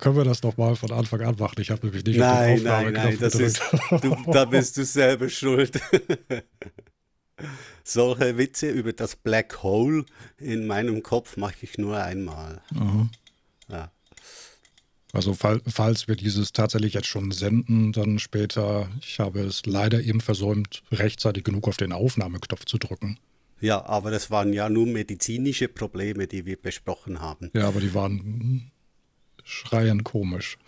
[0.00, 1.60] können wir das nochmal von Anfang an machen?
[1.60, 3.62] Ich habe nämlich nicht nein, auf den Nein, nein, das ist,
[4.02, 5.80] du, da bist du selber schuld.
[7.84, 10.04] Solche Witze über das Black Hole
[10.38, 12.60] in meinem Kopf mache ich nur einmal.
[12.72, 13.10] Mhm.
[13.68, 13.90] Ja.
[15.12, 20.00] Also fall, falls wir dieses tatsächlich jetzt schon senden, dann später, ich habe es leider
[20.00, 23.18] eben versäumt, rechtzeitig genug auf den Aufnahmeknopf zu drücken.
[23.60, 27.50] Ja, aber das waren ja nur medizinische Probleme, die wir besprochen haben.
[27.54, 28.70] Ja, aber die waren
[29.44, 30.58] schreiend komisch.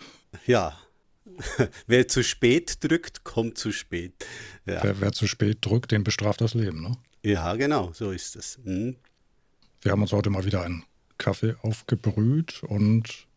[0.45, 0.77] Ja.
[1.87, 4.13] wer zu spät drückt, kommt zu spät.
[4.65, 4.83] Ja.
[4.83, 6.97] Wer, wer, zu spät drückt, den bestraft das Leben, ne?
[7.23, 8.59] Ja, genau, so ist es.
[8.63, 8.97] Mhm.
[9.81, 10.83] Wir haben uns heute mal wieder einen
[11.17, 13.27] Kaffee aufgebrüht und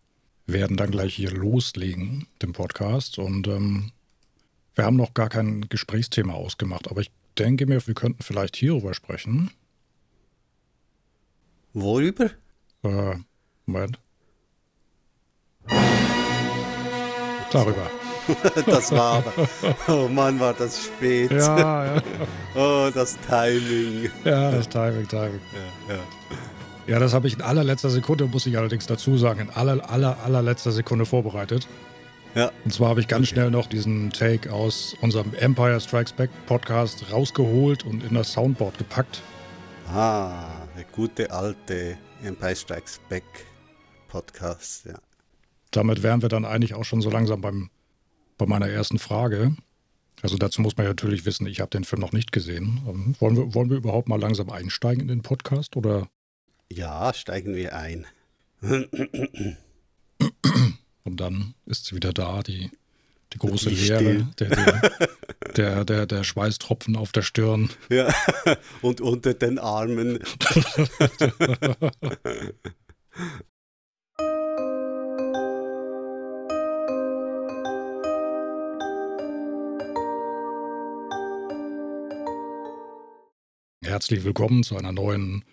[0.47, 3.19] werden dann gleich hier loslegen, den Podcast.
[3.19, 3.93] Und ähm,
[4.75, 8.95] wir haben noch gar kein Gesprächsthema ausgemacht, aber ich denke mir, wir könnten vielleicht hierüber
[8.95, 9.51] sprechen.
[11.73, 12.31] Worüber?
[12.83, 13.17] Äh,
[13.67, 13.99] Moment.
[17.53, 17.91] Darüber.
[18.67, 19.33] das war aber.
[19.89, 21.31] Oh Mann, war das spät.
[21.31, 22.03] Ja, ja.
[22.55, 24.11] Oh, das Timing.
[24.25, 25.41] Ja, das Timing, Timing.
[25.89, 26.01] Ja, ja.
[26.87, 30.17] Ja, das habe ich in allerletzter Sekunde, muss ich allerdings dazu sagen, in aller, aller,
[30.25, 31.67] allerletzter Sekunde vorbereitet.
[32.37, 32.53] Ja.
[32.65, 33.35] Und zwar habe ich ganz okay.
[33.35, 38.79] schnell noch diesen Take aus unserem Empire Strikes Back Podcast rausgeholt und in das Soundboard
[38.79, 39.23] gepackt.
[39.93, 43.25] Ah, der gute alte Empire Strikes Back
[44.09, 44.99] Podcast, ja.
[45.77, 47.69] Damit wären wir dann eigentlich auch schon so langsam beim,
[48.39, 49.55] bei meiner ersten Frage.
[50.23, 52.81] Also dazu muss man ja natürlich wissen, ich habe den Film noch nicht gesehen.
[52.89, 56.09] Ähm, wollen wir, wollen wir überhaupt mal langsam einsteigen in den Podcast oder
[56.73, 58.07] ja, steigen wir ein.
[61.05, 62.71] Und dann ist sie wieder da, die,
[63.35, 64.91] die große die Leere, der, der,
[65.57, 67.69] der, der, der Schweißtropfen auf der Stirn.
[67.91, 68.15] Ja,
[68.81, 70.21] und unter den Armen.
[83.87, 85.45] Herzlich willkommen zu einer neuen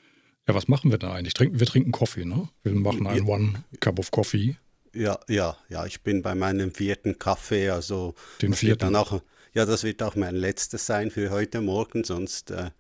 [0.47, 1.35] ja, was machen wir da eigentlich?
[1.35, 2.49] Trinken, wir trinken Kaffee, ne?
[2.63, 4.57] Wir machen einen One Cup of Coffee.
[4.93, 8.79] Ja, ja, ja, ich bin bei meinem vierten Kaffee, also den vierten.
[8.79, 9.21] Dann auch,
[9.53, 12.71] ja, das wird auch mein letztes sein für heute Morgen, sonst äh,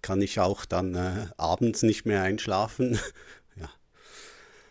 [0.00, 2.98] kann ich auch dann äh, abends nicht mehr einschlafen.
[3.56, 3.68] ja.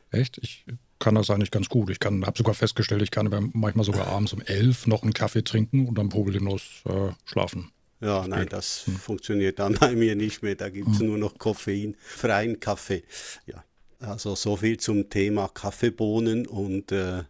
[0.09, 0.39] Echt?
[0.39, 0.65] Ich
[0.99, 1.89] kann das eigentlich ganz gut.
[1.89, 5.85] Ich habe sogar festgestellt, ich kann manchmal sogar abends um elf noch einen Kaffee trinken
[5.85, 7.73] und dann problemlos äh, schlafen.
[8.03, 8.95] Ja, nein, das hm.
[8.97, 10.55] funktioniert dann bei mir nicht mehr.
[10.55, 11.07] Da gibt es hm.
[11.07, 13.03] nur noch koffeinfreien Kaffee.
[13.45, 13.63] Ja,
[13.99, 17.23] also so viel zum Thema Kaffeebohnen und äh,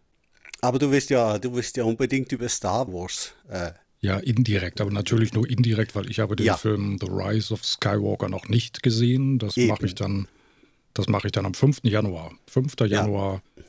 [0.60, 3.34] aber du wirst ja, du wirst ja unbedingt über Star Wars.
[3.48, 6.56] Äh, ja, indirekt, aber natürlich nur indirekt, weil ich habe den ja.
[6.56, 9.38] Film The Rise of Skywalker noch nicht gesehen.
[9.38, 10.26] Das mache ich dann,
[10.92, 11.80] das mache ich dann am 5.
[11.84, 12.32] Januar.
[12.46, 12.74] 5.
[12.86, 13.64] Januar ja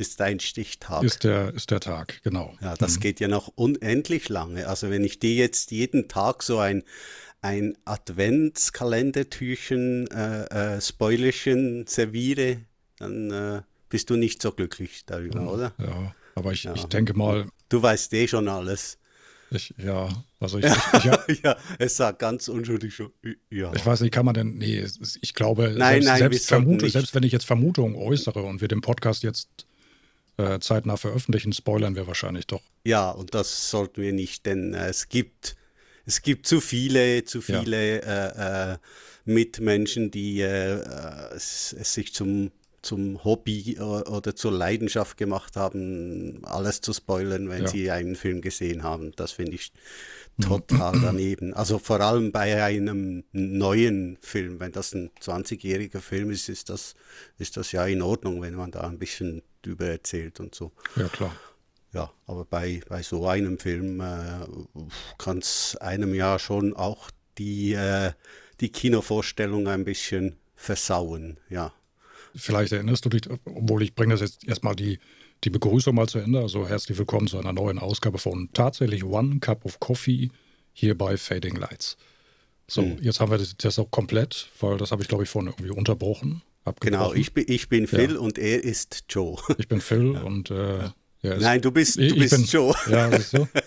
[0.00, 1.04] ist dein Stichtag.
[1.04, 2.56] Ist der, ist der Tag, genau.
[2.60, 3.00] Ja, das mhm.
[3.00, 4.66] geht ja noch unendlich lange.
[4.66, 6.82] Also wenn ich dir jetzt jeden Tag so ein,
[7.42, 12.62] ein Adventskalendertürchen, äh, äh, Spoilerchen serviere,
[12.98, 15.72] dann äh, bist du nicht so glücklich darüber, ja, oder?
[15.78, 16.74] Ja, aber ich, ja.
[16.74, 17.48] ich denke mal.
[17.68, 18.96] Du weißt eh schon alles.
[19.52, 23.10] Ich, ja, also ich, ich, ich ja, es sagt ganz unschuldig schon.
[23.50, 23.72] Ja.
[23.74, 24.86] Ich weiß nicht, kann man denn, nee,
[25.20, 28.68] ich glaube, nein, selbst, nein, selbst, vermute, selbst wenn ich jetzt Vermutungen äußere und wir
[28.68, 29.66] den Podcast jetzt
[30.40, 32.62] äh, zeitnah veröffentlichen, spoilern wir wahrscheinlich doch.
[32.84, 35.56] Ja, und das sollten wir nicht, denn äh, es gibt
[36.06, 38.70] es gibt zu viele, zu viele ja.
[38.70, 38.78] äh, äh,
[39.24, 40.80] Mitmenschen, die äh,
[41.34, 42.50] es, es, sich zum,
[42.82, 47.68] zum Hobby oder zur Leidenschaft gemacht haben, alles zu spoilern, wenn ja.
[47.68, 49.12] sie einen Film gesehen haben.
[49.16, 49.72] Das finde ich
[50.40, 51.54] total daneben.
[51.54, 56.94] Also vor allem bei einem neuen Film, wenn das ein 20-jähriger Film ist, ist das,
[57.38, 60.72] ist das ja in Ordnung, wenn man da ein bisschen drüber erzählt und so.
[60.96, 61.34] Ja, klar.
[61.92, 64.46] Ja, aber bei, bei so einem Film äh,
[65.18, 68.12] kann es einem ja schon auch die, äh,
[68.60, 71.72] die Kinovorstellung ein bisschen versauen, ja.
[72.34, 74.98] Vielleicht erinnerst du dich, obwohl ich bringe das jetzt erstmal die,
[75.44, 76.40] die Begrüßung mal zu Ende.
[76.40, 80.30] Also herzlich willkommen zu einer neuen Ausgabe von tatsächlich One Cup of Coffee
[80.72, 81.96] hier bei Fading Lights.
[82.68, 82.98] So, mhm.
[83.00, 85.70] jetzt haben wir das, das auch komplett, weil das habe ich glaube ich vorhin irgendwie
[85.70, 86.42] unterbrochen.
[86.80, 88.18] Genau, ich bin, ich bin Phil ja.
[88.20, 89.36] und er ist Joe.
[89.58, 90.20] Ich bin Phil ja.
[90.20, 90.84] und äh,
[91.22, 92.74] ja, Nein, du bist, du bist bin, Joe.
[92.88, 93.48] Ja, siehst du?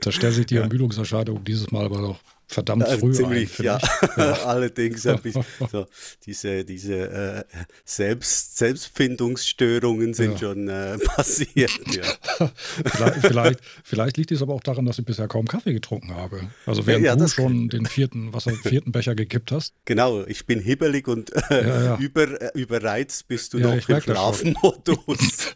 [0.00, 3.78] Da stellt sich die Ermüdungserscheinung dieses Mal aber noch verdammt äh, früh ziemlich, ein, ja.
[4.16, 4.32] ja.
[4.44, 5.86] Allerdings ein bisschen so,
[6.24, 7.44] diese, diese äh,
[7.84, 10.38] Selbst, Selbstfindungsstörungen sind ja.
[10.38, 11.72] schon äh, passiert.
[11.94, 12.50] Ja.
[12.84, 16.40] vielleicht, vielleicht, vielleicht, liegt es aber auch daran, dass ich bisher kaum Kaffee getrunken habe.
[16.66, 19.74] Also während du schon den vierten, was, vierten Becher gekippt hast.
[19.84, 25.52] Genau, ich bin hibbelig und äh, über, äh, überreizt bist du noch im Schlafenmodus.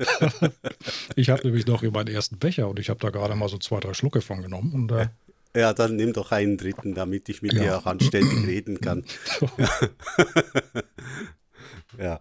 [1.14, 3.80] ich habe nämlich noch meinen ersten Becher und ich habe da gerade mal so zwei,
[3.80, 4.72] drei Schlucke von genommen.
[4.74, 5.06] Und, äh,
[5.54, 7.62] ja, dann nimm doch einen dritten, damit ich mit ja.
[7.62, 9.04] dir auch anständig reden kann.
[11.98, 12.20] ja.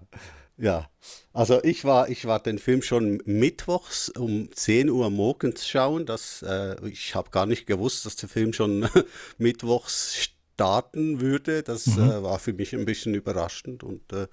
[0.58, 0.90] ja.
[1.32, 6.06] Also ich war, ich war den Film schon mittwochs um 10 Uhr morgens schauen.
[6.06, 8.90] Das, äh, ich habe gar nicht gewusst, dass der Film schon
[9.38, 11.62] mittwochs starten würde.
[11.62, 12.04] Das mhm.
[12.04, 13.84] äh, war für mich ein bisschen überraschend.
[13.84, 14.28] Und, äh,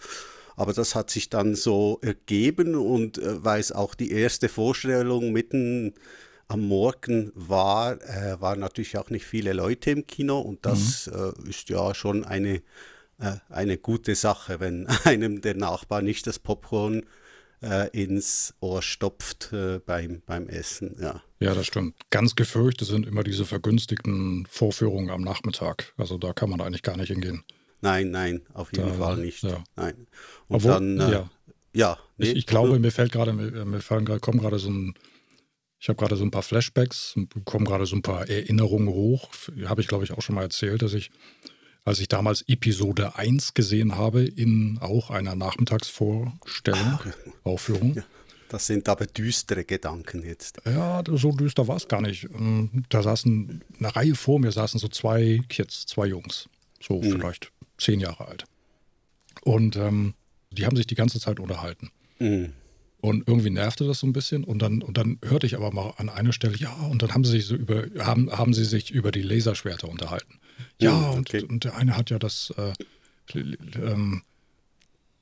[0.57, 5.33] aber das hat sich dann so ergeben und äh, weil es auch die erste Vorstellung
[5.33, 5.95] mitten
[6.49, 11.35] am Morgen war, äh, waren natürlich auch nicht viele Leute im Kino und das mhm.
[11.47, 12.63] äh, ist ja schon eine,
[13.19, 17.03] äh, eine gute Sache, wenn einem der Nachbar nicht das Popcorn
[17.63, 20.97] äh, ins Ohr stopft äh, beim, beim Essen.
[21.01, 21.23] Ja.
[21.41, 21.97] ja, das stimmt.
[22.11, 25.93] Ganz gefürchtet sind immer diese vergünstigten Vorführungen am Nachmittag.
[25.97, 27.43] Also da kann man eigentlich gar nicht hingehen.
[27.81, 29.43] Nein, nein, auf jeden da, Fall nicht.
[29.43, 29.63] Ja.
[29.75, 30.07] Nein.
[30.49, 31.31] Und Obwohl, dann, äh, ja.
[31.73, 34.71] ja nee, ich, ich glaube, mir fällt gerade, mir, mir fallen gerade, kommen gerade so
[34.71, 34.95] ein
[35.87, 39.31] ich habe gerade so ein paar Flashbacks und bekomme gerade so ein paar Erinnerungen hoch.
[39.67, 41.13] Habe ich, glaube ich, auch schon mal erzählt, dass ich,
[41.85, 47.07] als ich damals Episode 1 gesehen habe, in auch einer Nachmittagsvorstellung, Ach,
[47.45, 47.95] Aufführung.
[47.95, 48.03] Ja,
[48.49, 50.59] das sind aber düstere Gedanken jetzt.
[50.65, 52.25] Ja, so düster war es gar nicht.
[52.35, 56.49] Ähm, da saßen, eine Reihe vor mir saßen so zwei Kids, zwei Jungs.
[56.83, 57.13] So mhm.
[57.13, 58.45] vielleicht zehn Jahre alt.
[59.43, 60.15] Und ähm,
[60.51, 61.93] die haben sich die ganze Zeit unterhalten.
[62.19, 62.55] Mhm.
[63.07, 64.43] Und irgendwie nervte das so ein bisschen.
[64.43, 67.23] Und dann, und dann hörte ich aber mal an einer Stelle, ja, und dann haben
[67.23, 70.41] sie sich so über, haben, haben sie sich über die Laserschwerter unterhalten.
[70.81, 71.43] Ja, hm, okay.
[71.43, 72.73] und, und der eine hat ja das, äh,
[73.37, 74.23] ähm,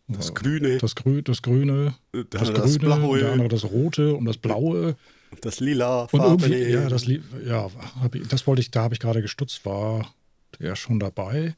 [0.08, 0.78] das Grüne.
[0.78, 1.94] Das, Grü das Grüne.
[2.31, 3.19] Das, das Grüne, Blaue.
[3.19, 4.96] der andere das Rote und das Blaue.
[5.42, 6.08] Das Lila.
[6.10, 7.69] Und irgendwie, ja, das, ja,
[8.14, 10.14] ich, das wollte ich, da habe ich gerade gestutzt, war
[10.58, 11.54] der schon dabei?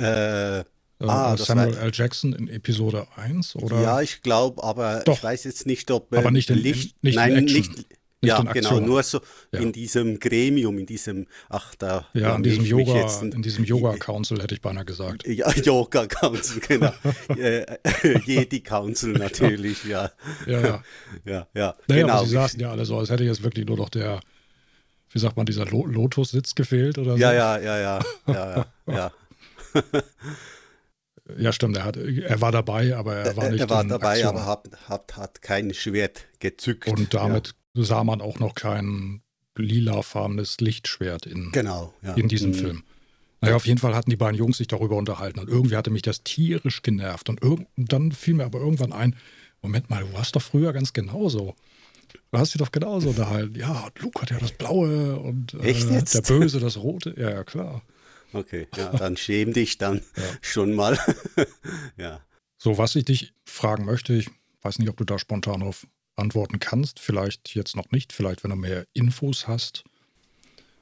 [0.00, 0.64] Äh, äh,
[1.08, 1.90] ah, Samuel L.
[1.92, 3.80] Jackson in Episode 1, oder?
[3.80, 5.16] Ja, ich glaube, aber Doch.
[5.16, 6.12] ich weiß jetzt nicht, ob.
[6.12, 7.56] Äh, aber nicht in, Licht, nicht nein, in Action.
[7.58, 7.88] Nicht, nicht
[8.22, 9.20] ja, genau, nur so
[9.50, 9.60] ja.
[9.60, 12.06] in diesem Gremium, in diesem, ach da.
[12.12, 15.26] Ja, in diesem Yoga, jetzt, in diesem Yoga Council hätte ich beinahe gesagt.
[15.26, 16.92] Ja, Yoga Council, genau.
[17.38, 17.64] Äh,
[18.26, 20.10] Jedi Council natürlich, ja.
[20.46, 20.82] Ja, ja.
[21.24, 22.14] ja, ja naja, genau.
[22.14, 24.20] aber sie saßen ja alle so, als hätte jetzt wirklich nur noch der,
[25.10, 27.18] wie sagt man, dieser Lotus-Sitz gefehlt oder so.
[27.18, 28.92] Ja, ja, ja, ja, ja, ja.
[28.92, 29.12] ja.
[31.38, 34.28] Ja, stimmt, er, hat, er war dabei, aber er war nicht Er war dabei, Aktion.
[34.28, 36.88] aber hat, hat, hat kein Schwert gezückt.
[36.88, 37.84] Und damit ja.
[37.84, 39.22] sah man auch noch kein
[39.56, 42.14] lilafarbenes Lichtschwert in, genau, ja.
[42.14, 42.54] in diesem mhm.
[42.54, 42.82] Film.
[43.40, 46.02] Naja, auf jeden Fall hatten die beiden Jungs sich darüber unterhalten und irgendwie hatte mich
[46.02, 47.30] das tierisch genervt.
[47.30, 47.40] Und,
[47.76, 49.16] dann fiel mir aber irgendwann ein,
[49.62, 51.54] Moment mal, du warst doch früher ganz genauso.
[52.12, 53.54] Du hast dich doch genauso unterhalten.
[53.54, 57.14] Ja, Luke hat ja das Blaue und äh, der Böse das Rote.
[57.16, 57.82] Ja, ja, klar.
[58.32, 60.22] Okay, ja, dann schäm dich dann ja.
[60.40, 60.98] schon mal.
[61.96, 62.20] ja.
[62.58, 64.30] So, was ich dich fragen möchte, ich
[64.62, 65.86] weiß nicht, ob du da spontan auf
[66.16, 69.84] antworten kannst, vielleicht jetzt noch nicht, vielleicht wenn du mehr Infos hast,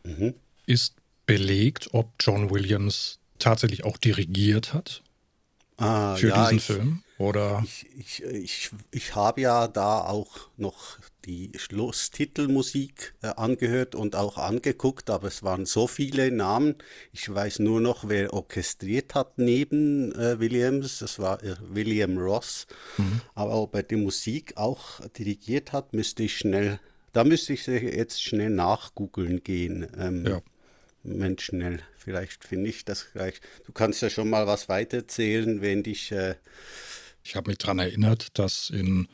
[0.02, 0.34] mhm.
[0.66, 0.96] ist
[1.26, 5.02] belegt, ob John Williams tatsächlich auch dirigiert hat
[5.76, 7.02] ah, für ja, diesen ich, Film?
[7.18, 7.64] Oder?
[7.64, 14.38] Ich, ich, ich, ich habe ja da auch noch die Schlusstitelmusik äh, angehört und auch
[14.38, 16.76] angeguckt, aber es waren so viele Namen.
[17.12, 21.00] Ich weiß nur noch, wer orchestriert hat neben äh, Williams.
[21.00, 22.68] Das war äh, William Ross.
[22.96, 23.20] Mhm.
[23.34, 26.78] Aber ob er die Musik auch dirigiert hat, müsste ich schnell,
[27.12, 29.88] da müsste ich jetzt schnell nachgoogeln gehen.
[29.98, 30.40] Ähm, ja.
[31.02, 31.80] Mensch, schnell.
[31.96, 33.40] Vielleicht finde ich das gleich.
[33.66, 36.12] Du kannst ja schon mal was weiterzählen, wenn dich.
[36.12, 36.36] Äh,
[37.22, 39.08] ich habe mich daran erinnert, dass in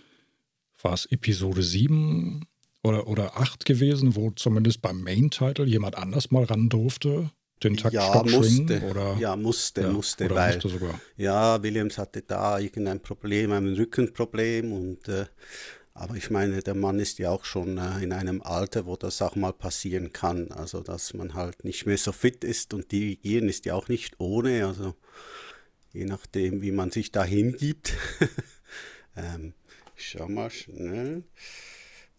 [0.83, 2.47] war es Episode 7
[2.83, 7.31] oder, oder 8 gewesen, wo zumindest beim Main-Title jemand anders mal ran durfte,
[7.63, 9.17] den Takt ja, musste, oder?
[9.19, 11.01] Ja, musste, ja, musste, weil musste sogar.
[11.17, 15.25] ja, Williams hatte da irgendein Problem, ein Rückenproblem und äh,
[15.97, 19.23] aber ich meine, der Mann ist ja auch schon äh, in einem Alter, wo das
[19.23, 20.51] auch mal passieren kann.
[20.51, 24.19] Also, dass man halt nicht mehr so fit ist und dirigieren ist ja auch nicht
[24.19, 24.67] ohne.
[24.67, 24.95] Also,
[25.95, 27.95] je nachdem, wie man sich da hingibt.
[29.17, 29.55] ähm,
[29.97, 31.23] ich schau mal schnell.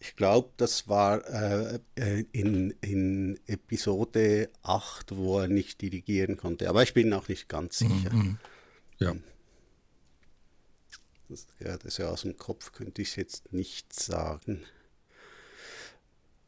[0.00, 6.68] Ich glaube, das war äh, äh, in, in Episode 8, wo er nicht dirigieren konnte.
[6.68, 8.12] Aber ich bin auch nicht ganz mhm, sicher.
[8.12, 8.38] Mhm.
[8.98, 9.16] Ja.
[11.28, 14.64] Das, ja, das ja aus dem Kopf könnte ich jetzt nicht sagen.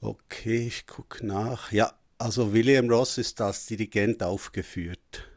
[0.00, 1.72] Okay, ich gucke nach.
[1.72, 5.27] Ja, Also William Ross ist als Dirigent aufgeführt.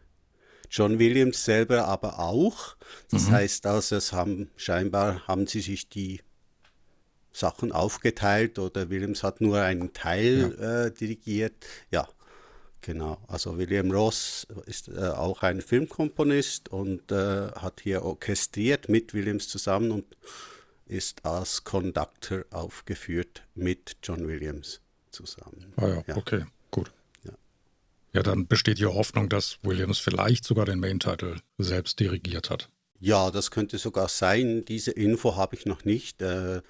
[0.71, 2.77] John Williams selber aber auch.
[3.11, 3.31] Das mhm.
[3.31, 6.21] heißt also, es haben scheinbar haben sie sich die
[7.33, 10.85] Sachen aufgeteilt oder Williams hat nur einen Teil ja.
[10.85, 11.53] äh, dirigiert.
[11.91, 12.07] Ja,
[12.79, 13.17] genau.
[13.27, 19.49] Also William Ross ist äh, auch ein Filmkomponist und äh, hat hier orchestriert mit Williams
[19.49, 20.05] zusammen und
[20.85, 25.73] ist als Conductor aufgeführt mit John Williams zusammen.
[25.75, 26.17] Ah ja, ja.
[26.17, 26.91] okay, gut.
[28.13, 28.23] Ja.
[28.23, 32.69] dann besteht die Hoffnung, dass Williams vielleicht sogar den Main-Title selbst dirigiert hat.
[32.99, 34.63] Ja, das könnte sogar sein.
[34.65, 36.21] Diese Info habe ich noch nicht.
[36.21, 36.61] Äh,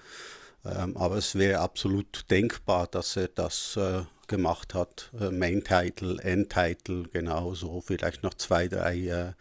[0.63, 5.12] ähm, aber es wäre absolut denkbar, dass er das äh, gemacht hat.
[5.19, 7.81] Äh, Main Title, End Title, genauso.
[7.81, 9.33] Vielleicht noch zwei, drei äh,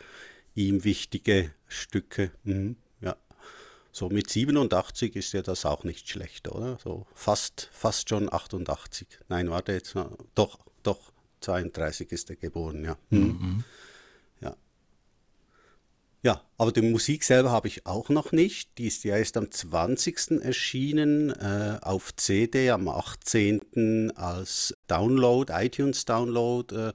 [0.54, 2.32] ihm wichtige Stücke.
[2.44, 3.16] Mhm, ja.
[3.92, 6.78] So mit 87 ist ja das auch nicht schlecht, oder?
[6.82, 9.06] So fast, fast schon 88.
[9.28, 9.94] Nein, warte jetzt.
[10.34, 12.96] Doch, doch, 32 ist er geboren, ja.
[13.10, 13.20] Mhm.
[13.20, 13.64] Mhm.
[16.22, 18.76] Ja, aber die Musik selber habe ich auch noch nicht.
[18.76, 20.42] Die ist ja erst am 20.
[20.42, 24.12] erschienen, äh, auf CD am 18.
[24.16, 26.76] als Download, iTunes-Download.
[26.76, 26.92] Äh,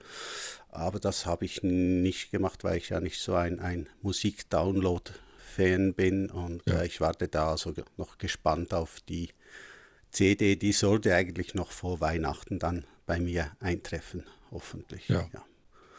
[0.70, 6.30] aber das habe ich nicht gemacht, weil ich ja nicht so ein, ein Musik-Download-Fan bin.
[6.30, 6.82] Und ja.
[6.82, 9.30] äh, ich warte da also noch gespannt auf die
[10.12, 10.56] CD.
[10.56, 15.08] Die sollte eigentlich noch vor Weihnachten dann bei mir eintreffen, hoffentlich.
[15.08, 15.30] ja.
[15.34, 15.44] ja.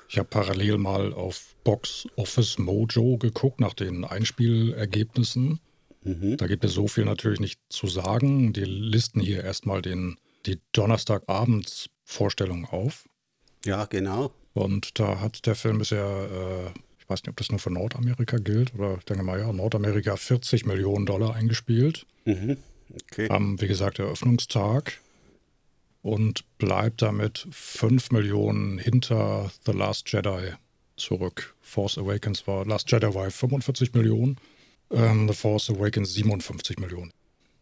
[0.08, 5.58] Ich habe parallel mal auf Box Office Mojo geguckt nach den Einspielergebnissen.
[6.02, 6.36] Mhm.
[6.36, 8.52] Da gibt es so viel natürlich nicht zu sagen.
[8.52, 13.08] Die listen hier erstmal den, die Donnerstagabends-Vorstellung auf.
[13.64, 14.32] Ja, genau.
[14.54, 18.38] Und da hat der Film bisher, äh, ich weiß nicht, ob das nur für Nordamerika
[18.38, 22.06] gilt, oder ich denke mal, ja, Nordamerika 40 Millionen Dollar eingespielt.
[22.25, 22.58] Mhm.
[23.10, 23.28] Okay.
[23.28, 25.00] Am, wie gesagt, Eröffnungstag
[26.06, 30.52] und bleibt damit 5 Millionen hinter The Last Jedi
[30.96, 31.56] zurück.
[31.60, 34.36] Force Awakens war, Last Jedi war 45 Millionen,
[34.92, 37.12] ähm, The Force Awakens 57 Millionen.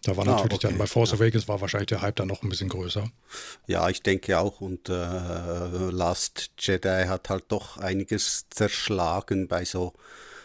[0.03, 0.69] Da war ah, natürlich okay.
[0.69, 1.17] dann bei Force ja.
[1.17, 3.11] Awakens war wahrscheinlich der Hype dann noch ein bisschen größer.
[3.67, 4.61] Ja, ich denke auch.
[4.61, 9.95] Und äh, Last Jedi hat halt doch einiges zerschlagen bei so,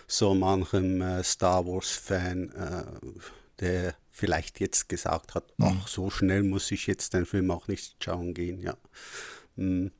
[0.08, 3.20] so manchem äh, Star Wars-Fan, äh,
[3.60, 5.66] der vielleicht jetzt gesagt hat, mhm.
[5.66, 8.78] ach, so schnell muss ich jetzt den Film auch nicht schauen gehen, ja.
[9.56, 9.92] Hm.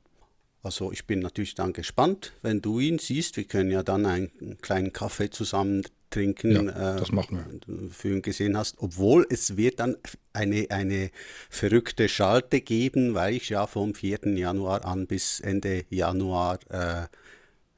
[0.62, 3.38] Also ich bin natürlich dann gespannt, wenn du ihn siehst.
[3.38, 7.46] Wir können ja dann einen kleinen Kaffee zusammen trinken, ja, das machen wir.
[7.48, 8.76] wenn du Film gesehen hast.
[8.78, 9.96] Obwohl es wird dann
[10.34, 11.10] eine, eine
[11.48, 14.36] verrückte Schalte geben, weil ich ja vom 4.
[14.36, 17.06] Januar an bis Ende Januar äh,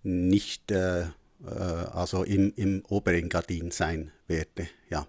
[0.03, 1.07] nicht äh, äh,
[1.47, 4.69] also im, im Oberengadin sein werde.
[4.91, 5.07] Ja.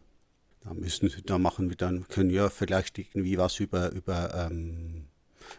[0.64, 5.08] Da müssen, da machen wir dann, können wir vielleicht irgendwie was über, über, ähm,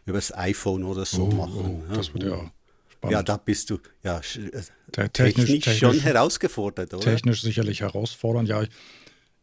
[0.07, 1.85] über das iPhone oder so oh, machen.
[1.91, 2.51] Oh, das wird ja
[2.89, 3.13] spannend.
[3.13, 7.03] Ja, da bist du ja äh, technisch, technisch, schon herausgefordert, oder?
[7.03, 8.65] Technisch sicherlich herausfordernd, ja.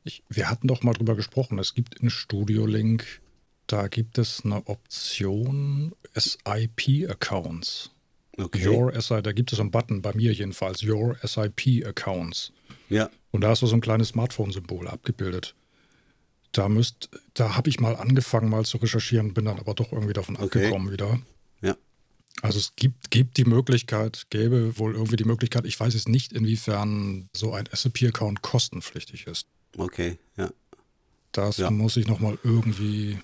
[0.03, 1.60] Ich, wir hatten doch mal drüber gesprochen.
[1.60, 3.22] Es gibt in Studio Link,
[3.68, 7.91] da gibt es eine Option SIP-Accounts.
[8.38, 8.68] Okay.
[8.68, 12.51] Your SI, da gibt es einen Button, bei mir jedenfalls, Your SIP-Accounts.
[12.89, 13.10] Ja.
[13.32, 15.56] Und da hast du so ein kleines Smartphone-Symbol abgebildet.
[16.52, 20.14] Da müsst, da habe ich mal angefangen, mal zu recherchieren, bin dann aber doch irgendwie
[20.14, 20.66] davon okay.
[20.66, 21.20] abgekommen wieder.
[21.62, 21.78] Ja.
[22.42, 26.34] Also es gibt, gibt die Möglichkeit, gäbe wohl irgendwie die Möglichkeit, ich weiß jetzt nicht,
[26.34, 29.48] inwiefern so ein SAP-Account kostenpflichtig ist.
[29.78, 30.50] Okay, ja.
[31.32, 31.72] Das ja.
[31.72, 33.18] muss ich nochmal irgendwie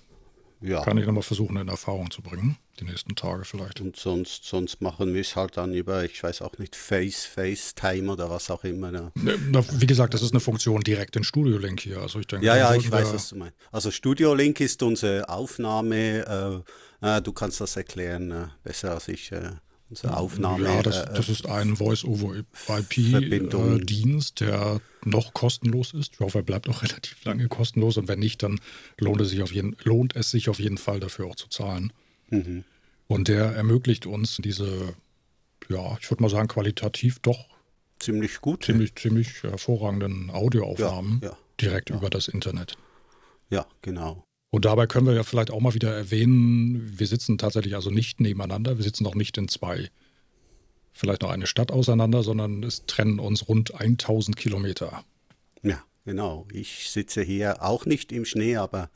[0.61, 0.83] ja.
[0.83, 3.81] kann ich nochmal versuchen, in Erfahrung zu bringen, die nächsten Tage vielleicht.
[3.81, 8.11] Und sonst, sonst machen wir es halt dann über, ich weiß auch nicht, Face, FaceTime
[8.11, 8.91] oder was auch immer.
[8.91, 9.11] Ja.
[9.15, 11.99] Ne, wie gesagt, das ist eine Funktion direkt in Studio Link hier.
[11.99, 13.57] Also ich denke, ja, ja, ich weiß, was du meinst.
[13.71, 16.63] Also Studio Link ist unsere Aufnahme,
[17.01, 19.31] äh, äh, du kannst das erklären, äh, besser als ich.
[19.31, 19.51] Äh,
[19.89, 20.65] unsere Aufnahme.
[20.65, 26.13] Ja, das, äh, das ist ein Voice-over-IP-Dienst, der noch kostenlos ist.
[26.13, 28.59] Ich hoffe, er bleibt auch relativ lange kostenlos und wenn nicht, dann
[28.99, 31.93] lohnt es sich auf jeden, lohnt es sich auf jeden Fall dafür auch zu zahlen.
[32.29, 32.63] Mhm.
[33.07, 34.93] Und der ermöglicht uns diese,
[35.69, 37.47] ja, ich würde mal sagen, qualitativ doch
[37.99, 41.95] ziemlich gut, ziemlich, ziemlich hervorragenden Audioaufnahmen ja, ja, direkt ja.
[41.95, 42.77] über das Internet.
[43.49, 44.26] Ja, genau.
[44.49, 48.21] Und dabei können wir ja vielleicht auch mal wieder erwähnen, wir sitzen tatsächlich also nicht
[48.21, 49.89] nebeneinander, wir sitzen auch nicht in zwei,
[50.93, 55.03] vielleicht noch eine Stadt auseinander, sondern es trennen uns rund 1000 Kilometer.
[55.63, 56.47] Ja, genau.
[56.51, 58.89] Ich sitze hier auch nicht im Schnee, aber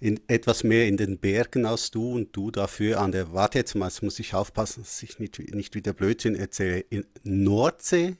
[0.00, 3.74] in, etwas mehr in den Bergen als du und du dafür an der, warte jetzt
[3.74, 8.16] mal, jetzt muss ich aufpassen, dass ich nicht, nicht wieder Blödsinn erzähle, in Nordsee?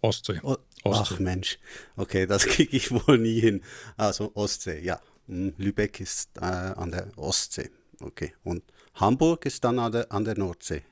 [0.00, 0.40] Ostsee.
[0.42, 1.14] O Ostsee.
[1.16, 1.58] Ach Mensch,
[1.96, 3.62] okay, das kriege ich wohl nie hin.
[3.98, 4.98] Also Ostsee, ja.
[5.30, 7.70] Lübeck ist äh, an der Ostsee.
[8.00, 8.32] Okay.
[8.42, 8.62] Und
[8.94, 10.82] Hamburg ist dann an der, an der Nordsee.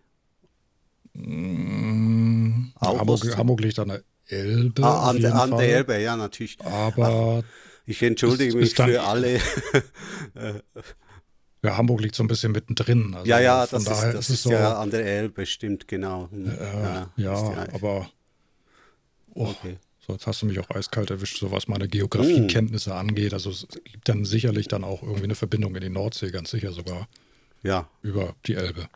[1.15, 4.85] Mm, Hamburg, Hamburg, liegt an der Elbe.
[4.85, 6.61] Ah, an, der, an der Elbe, ja, natürlich.
[6.61, 7.43] Aber.
[7.87, 9.41] Ich entschuldige ist, mich ist für alle.
[11.63, 13.15] ja, Hamburg liegt so ein bisschen mittendrin.
[13.15, 16.29] Also ja, ja, das, ist, das ist, so, ja an der Elbe, stimmt, genau.
[16.31, 18.11] Hm, ja, ja aber.
[19.35, 19.79] Oh, okay.
[20.09, 22.95] So, jetzt hast du mich auch eiskalt erwischt, so was meine Geografiekenntnisse mm.
[22.95, 23.35] angeht.
[23.35, 26.73] Also es gibt dann sicherlich dann auch irgendwie eine Verbindung in die Nordsee, ganz sicher
[26.73, 27.09] sogar.
[27.63, 27.91] Ja.
[28.01, 28.89] Über die Elbe.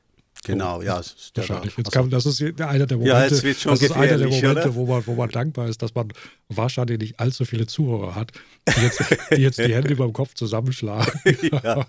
[0.45, 0.99] Genau, so, ja.
[1.01, 1.77] Ist wahrscheinlich.
[1.77, 5.07] Jetzt kann, das ist einer der Momente, ja, das ist einer der Momente wo, man,
[5.07, 6.09] wo man dankbar ist, dass man
[6.49, 8.33] wahrscheinlich nicht allzu viele Zuhörer hat,
[8.75, 11.13] die jetzt die, jetzt die Hände über dem Kopf zusammenschlagen.
[11.63, 11.87] ja.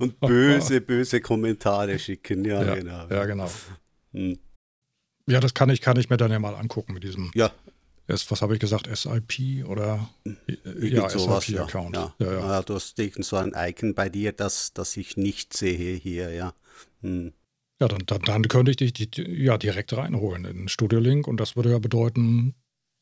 [0.00, 2.46] Und böse, böse Kommentare schicken.
[2.46, 3.06] Ja, ja genau.
[3.10, 3.50] Ja, genau.
[4.12, 4.38] Hm.
[5.28, 7.30] Ja, das kann ich, kann ich mir dann ja mal angucken mit diesem.
[7.34, 7.52] Ja,
[8.06, 10.10] was habe ich gesagt, SIP oder
[10.66, 11.96] ja, SIP-Account.
[11.96, 12.14] Ja.
[12.18, 12.32] Ja.
[12.32, 16.54] Ja, du hast so ein Icon bei dir, das, das ich nicht sehe hier, ja.
[17.02, 17.32] Hm.
[17.80, 21.38] Ja, dann, dann, dann, könnte ich dich die, ja, direkt reinholen in Studio Link und
[21.38, 22.54] das würde ja bedeuten,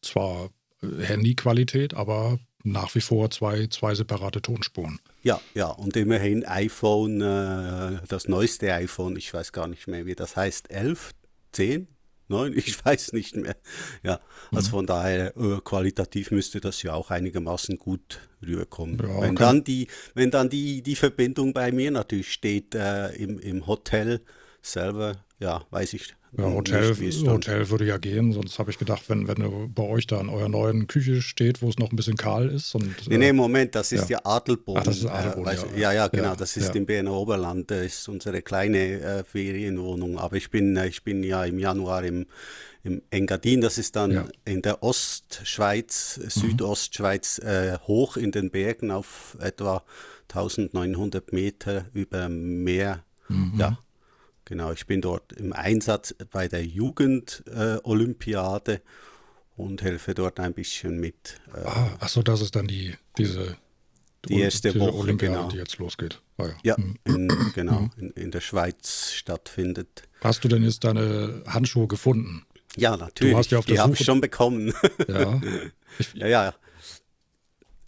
[0.02, 0.50] zwar
[0.82, 5.00] äh, Handyqualität, aber nach wie vor zwei, zwei separate Tonspuren.
[5.22, 10.14] Ja, ja, und immerhin iPhone, äh, das neueste iPhone, ich weiß gar nicht mehr, wie
[10.14, 11.12] das heißt, 11,
[11.52, 11.88] 10,
[12.28, 13.56] neun, ich weiß nicht mehr.
[14.02, 14.70] Ja, also mhm.
[14.70, 18.98] von daher äh, qualitativ müsste das ja auch einigermaßen gut rüberkommen.
[18.98, 23.38] Ja, wenn dann die, wenn dann die, die Verbindung bei mir natürlich steht äh, im,
[23.38, 24.20] im Hotel
[24.62, 26.14] selber, ja, weiß ich.
[26.38, 30.06] Ja, Hotel, nicht, Hotel würde ja gehen, sonst habe ich gedacht, wenn, wenn bei euch
[30.06, 32.74] da in eurer neuen Küche steht, wo es noch ein bisschen kahl ist.
[32.74, 34.82] Und, nee, nee, äh, Moment, das ist ja, ja Adelboden.
[34.82, 35.76] Das ist Adelboden, äh, ja.
[35.76, 35.92] ja.
[35.92, 40.18] ja, genau, das ist im Berner Oberland, das ist unsere kleine äh, Ferienwohnung.
[40.18, 42.24] Aber ich bin, äh, ich bin ja im Januar im,
[42.82, 46.30] im Engadin, das ist dann in der Ostschweiz, mhm.
[46.30, 49.84] Südostschweiz, äh, hoch in den Bergen auf etwa
[50.30, 53.04] 1900 Meter über Meer.
[53.28, 53.52] Mhm.
[53.58, 53.78] Ja,
[54.52, 58.80] Genau, ich bin dort im Einsatz bei der Jugend-Olympiade äh,
[59.56, 61.40] und helfe dort ein bisschen mit.
[61.54, 63.56] Äh, ah, achso, das ist dann die, diese,
[64.28, 65.48] die erste diese Woche, Olympiade, genau.
[65.48, 66.20] die jetzt losgeht.
[66.36, 66.96] Ah, ja, ja mhm.
[67.04, 67.92] in, genau, mhm.
[67.96, 70.02] in, in, der Schweiz stattfindet.
[70.20, 72.44] Hast du denn jetzt deine Handschuhe gefunden?
[72.76, 73.32] Ja, natürlich.
[73.32, 74.74] Du hast ja auf die habe ich schon bekommen.
[75.08, 75.40] Ja.
[75.98, 76.54] Ich, ja, ja.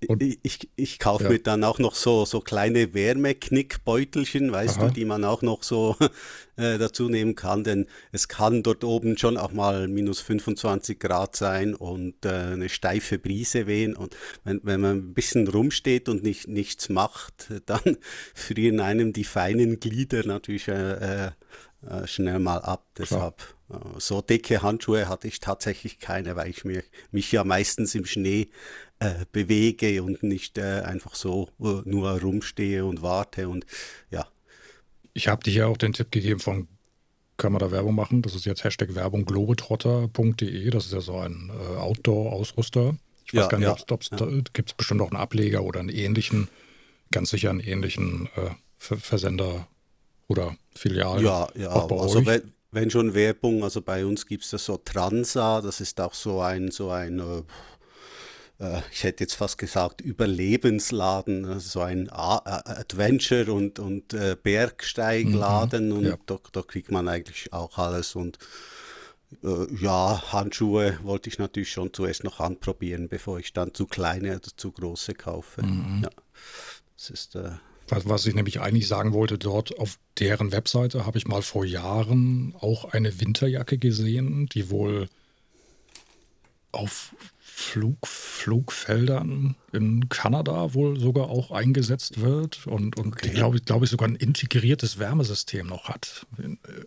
[0.08, 1.30] Und, ich, ich, kaufe ja.
[1.30, 4.88] mir dann auch noch so, so kleine Wärmeknickbeutelchen, weißt Aha.
[4.88, 5.96] du, die man auch noch so
[6.56, 11.36] äh, dazu nehmen kann, denn es kann dort oben schon auch mal minus 25 Grad
[11.36, 16.22] sein und äh, eine steife Brise wehen und wenn, wenn man ein bisschen rumsteht und
[16.22, 17.98] nicht, nichts macht, dann
[18.34, 21.30] frieren einem die feinen Glieder natürlich äh,
[21.88, 22.86] äh, schnell mal ab.
[22.98, 27.94] Deshalb äh, so dicke Handschuhe hatte ich tatsächlich keine, weil ich mich, mich ja meistens
[27.94, 28.48] im Schnee
[28.98, 33.66] äh, bewege und nicht äh, einfach so äh, nur rumstehe und warte und
[34.10, 34.26] ja.
[35.12, 36.68] Ich habe dir ja auch den Tipp gegeben von
[37.36, 38.22] kann man da Werbung machen?
[38.22, 40.70] Das ist jetzt Hashtag Werbung globetrotter.de.
[40.70, 42.96] Das ist ja so ein äh, Outdoor-Ausrüster.
[43.26, 44.18] Ich weiß ja, gar nicht, ja, ob es ja.
[44.52, 46.48] gibt es bestimmt auch einen Ableger oder einen ähnlichen,
[47.10, 49.66] ganz sicher einen ähnlichen äh, Versender
[50.28, 51.22] oder Filial.
[51.22, 51.70] Ja, ja.
[51.70, 56.00] also wenn, wenn, schon Werbung, also bei uns gibt es das so Transa, das ist
[56.00, 57.42] auch so ein, so ein äh,
[58.58, 65.88] äh, ich hätte jetzt fast gesagt, Überlebensladen, also so ein Adventure- und, und äh, Bergsteigladen
[65.88, 66.16] mhm, und ja.
[66.26, 68.38] da, da, kriegt man eigentlich auch alles und
[69.42, 74.36] äh, ja, Handschuhe wollte ich natürlich schon zuerst noch anprobieren, bevor ich dann zu kleine
[74.36, 75.62] oder zu große kaufe.
[75.62, 76.02] Mhm.
[76.04, 76.10] Ja,
[76.96, 77.50] das ist äh,
[77.88, 82.54] was, ich nämlich eigentlich sagen wollte, dort auf deren Webseite habe ich mal vor Jahren
[82.58, 85.08] auch eine Winterjacke gesehen, die wohl
[86.72, 87.14] auf
[87.56, 93.30] Flug, Flugfeldern in Kanada wohl sogar auch eingesetzt wird und, und okay.
[93.30, 96.26] glaube ich, glaube ich, sogar ein integriertes Wärmesystem noch hat.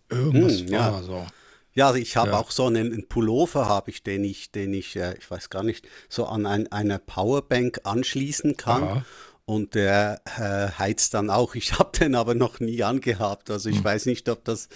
[0.09, 1.01] Irgendwas hm, ja.
[1.01, 1.25] so.
[1.73, 2.37] Ja, also ich habe ja.
[2.39, 5.63] auch so einen, einen Pullover, habe ich, den ich, den ich, äh, ich weiß gar
[5.63, 8.83] nicht, so an ein, eine Powerbank anschließen kann.
[8.83, 9.05] Aha.
[9.49, 11.55] Und der äh, heizt dann auch.
[11.55, 13.49] Ich habe den aber noch nie angehabt.
[13.49, 13.83] Also ich hm.
[13.85, 14.67] weiß nicht, ob das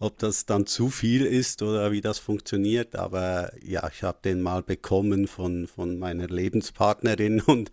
[0.00, 2.94] ob das dann zu viel ist oder wie das funktioniert.
[2.94, 7.70] Aber ja, ich habe den mal bekommen von, von meiner Lebenspartnerin und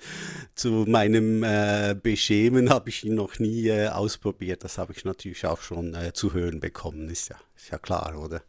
[0.55, 4.63] zu meinem äh, Beschämen habe ich ihn noch nie äh, ausprobiert.
[4.63, 8.15] Das habe ich natürlich auch schon äh, zu hören bekommen, ist ja, ist ja klar,
[8.17, 8.41] oder?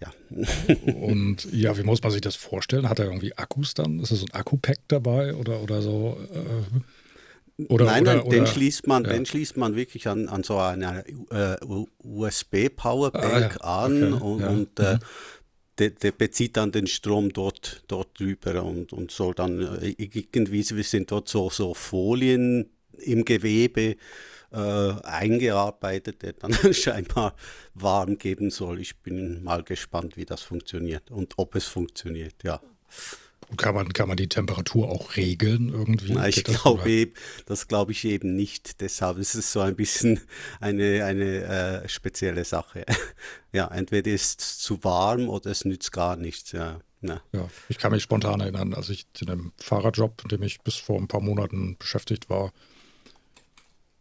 [0.00, 0.10] Ja.
[0.30, 0.92] ja.
[0.92, 2.88] und ja, wie muss man sich das vorstellen?
[2.88, 3.98] Hat er irgendwie Akkus dann?
[4.00, 6.18] Ist das so ein Akku-Pack dabei oder, oder so?
[7.68, 9.12] Oder, Nein, oder, den, oder, schließt man, ja.
[9.12, 11.56] den schließt man wirklich an, an so einer äh,
[11.98, 13.86] USB-Powerbank ah, ja.
[13.86, 14.22] an okay.
[14.22, 14.48] und, ja.
[14.48, 14.98] und äh, mhm.
[15.78, 20.68] der, der, bezieht dann den Strom dort, dort drüber und, und soll dann äh, irgendwie,
[20.68, 23.96] wir sind dort so, so Folien im Gewebe,
[24.52, 27.34] äh, eingearbeitet, der dann scheinbar
[27.74, 28.80] warm geben soll.
[28.80, 32.60] Ich bin mal gespannt, wie das funktioniert und ob es funktioniert, ja.
[33.56, 36.12] Kann man, kann man die Temperatur auch regeln irgendwie?
[36.14, 37.14] Na, ich glaube eben,
[37.46, 38.80] das glaube ich eben nicht.
[38.80, 40.20] Deshalb ist es so ein bisschen
[40.60, 42.84] eine, eine äh, spezielle Sache.
[43.52, 46.52] ja, entweder ist es zu warm oder es nützt gar nichts.
[46.52, 46.80] Ja.
[47.02, 47.20] Ja.
[47.32, 47.48] ja.
[47.68, 50.98] ich kann mich spontan erinnern, als ich in einem Fahrradjob, in dem ich bis vor
[50.98, 52.52] ein paar Monaten beschäftigt war,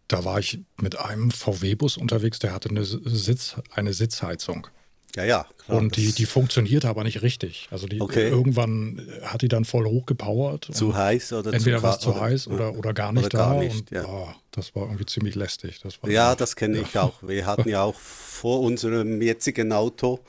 [0.08, 4.68] da war ich mit einem VW-Bus unterwegs, der hatte eine, Sitz, eine Sitzheizung.
[5.16, 5.46] Ja, ja.
[5.66, 7.68] Klar, und die, die funktioniert aber nicht richtig.
[7.72, 8.30] Also die okay.
[8.30, 10.70] irgendwann hat die dann voll hochgepowert.
[10.72, 13.54] Zu heiß oder Entweder war es zu heiß oder, oder gar nicht oder da.
[13.54, 14.06] Gar nicht, und, ja.
[14.06, 15.80] oh, das war irgendwie ziemlich lästig.
[15.82, 17.14] Das ja, das kenne ich auch.
[17.22, 20.20] Wir hatten ja auch vor unserem jetzigen Auto,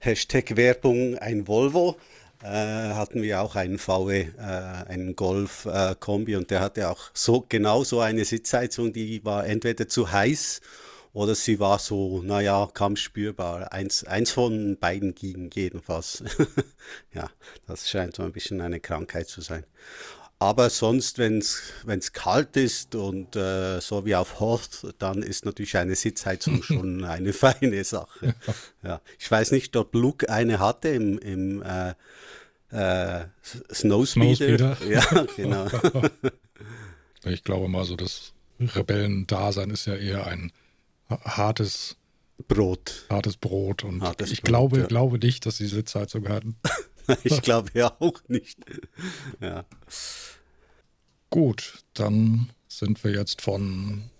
[0.00, 1.96] Hashtag Werbung, ein Volvo.
[2.42, 7.44] Äh, hatten wir auch einen VW, äh, einen Golf äh, und der hatte auch so
[7.48, 10.66] genau so eine Sitzheizung, die war entweder zu heiß oder
[11.34, 13.72] sie war so, naja, kaum spürbar.
[13.72, 16.22] Eins, eins von beiden ging jedenfalls.
[17.14, 17.30] ja,
[17.66, 19.64] das scheint so ein bisschen eine Krankheit zu sein.
[20.38, 25.78] Aber sonst, wenn es kalt ist und äh, so wie auf Holz, dann ist natürlich
[25.78, 28.34] eine Sitzheizung schon eine feine Sache.
[28.82, 29.00] Ja.
[29.18, 31.94] Ich weiß nicht, ob Luke eine hatte im, im äh,
[32.72, 33.24] äh,
[33.72, 34.76] Snowspeeder.
[34.76, 34.76] Snowspeeder.
[34.86, 35.66] Ja, genau.
[37.24, 40.52] ich glaube mal so, das Rebellen-Dasein ist ja eher ein
[41.08, 41.96] hartes
[42.48, 43.06] Brot.
[43.10, 43.84] Hartes Brot.
[43.84, 44.86] Und hartes ich Brot, glaube, ja.
[44.86, 46.56] glaube nicht, dass sie Sitzheizung hatten.
[47.24, 48.58] ich glaube ja auch nicht.
[49.40, 49.64] ja.
[51.30, 54.10] Gut, dann sind wir jetzt von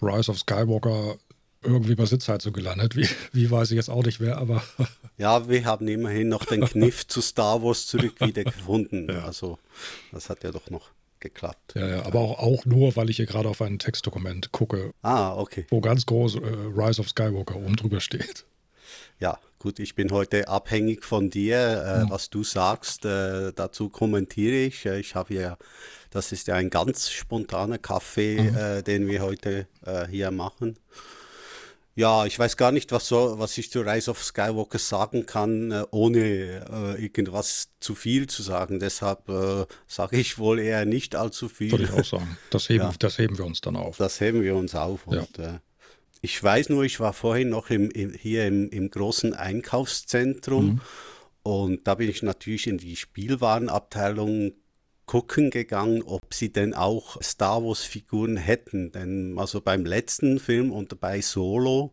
[0.00, 1.16] Rise of Skywalker
[1.62, 2.96] irgendwie bei Sitzheizung gelandet.
[2.96, 4.62] Wie, wie weiß ich jetzt auch nicht wer, aber.
[5.18, 9.08] ja, wir haben immerhin noch den Kniff zu Star Wars zurück wieder gefunden.
[9.10, 9.24] Ja.
[9.24, 9.58] Also,
[10.12, 11.74] das hat ja doch noch geklappt.
[11.74, 14.92] Ja, ja, aber auch, auch nur, weil ich hier gerade auf ein Textdokument gucke.
[15.02, 15.66] Ah, okay.
[15.70, 18.44] Wo ganz groß äh, Rise of Skywalker oben drüber steht.
[19.18, 22.10] Ja, gut, ich bin heute abhängig von dir, äh, mhm.
[22.10, 23.04] was du sagst.
[23.04, 24.86] Äh, dazu kommentiere ich.
[24.86, 25.58] Äh, ich habe ja,
[26.10, 28.84] das ist ja ein ganz spontaner Kaffee, mhm.
[28.84, 30.76] Den wir heute äh, hier machen.
[31.96, 35.70] Ja, ich weiß gar nicht, was, so, was ich zu Rise of Skywalker sagen kann,
[35.72, 38.78] äh, ohne äh, irgendwas zu viel zu sagen.
[38.78, 41.72] Deshalb äh, sage ich wohl eher nicht allzu viel.
[41.72, 42.38] Würde ich auch sagen.
[42.50, 42.92] Das heben, ja.
[42.98, 43.96] das heben wir uns dann auf.
[43.96, 45.00] Das heben wir uns auf.
[45.10, 45.20] Ja.
[45.20, 45.58] Und, äh,
[46.22, 50.80] ich weiß nur, ich war vorhin noch im, im hier im, im, großen Einkaufszentrum mhm.
[51.42, 54.52] und da bin ich natürlich in die Spielwarenabteilung
[55.10, 58.92] gucken gegangen, ob sie denn auch Star Wars-Figuren hätten.
[58.92, 61.92] Denn also beim letzten Film und bei Solo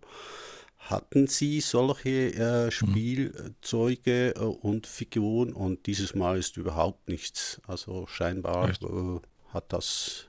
[0.77, 2.71] hatten sie solche äh, mhm.
[2.71, 7.59] Spielzeuge äh, und Figuren und dieses Mal ist überhaupt nichts.
[7.65, 9.19] Also scheinbar äh,
[9.51, 10.27] hat das.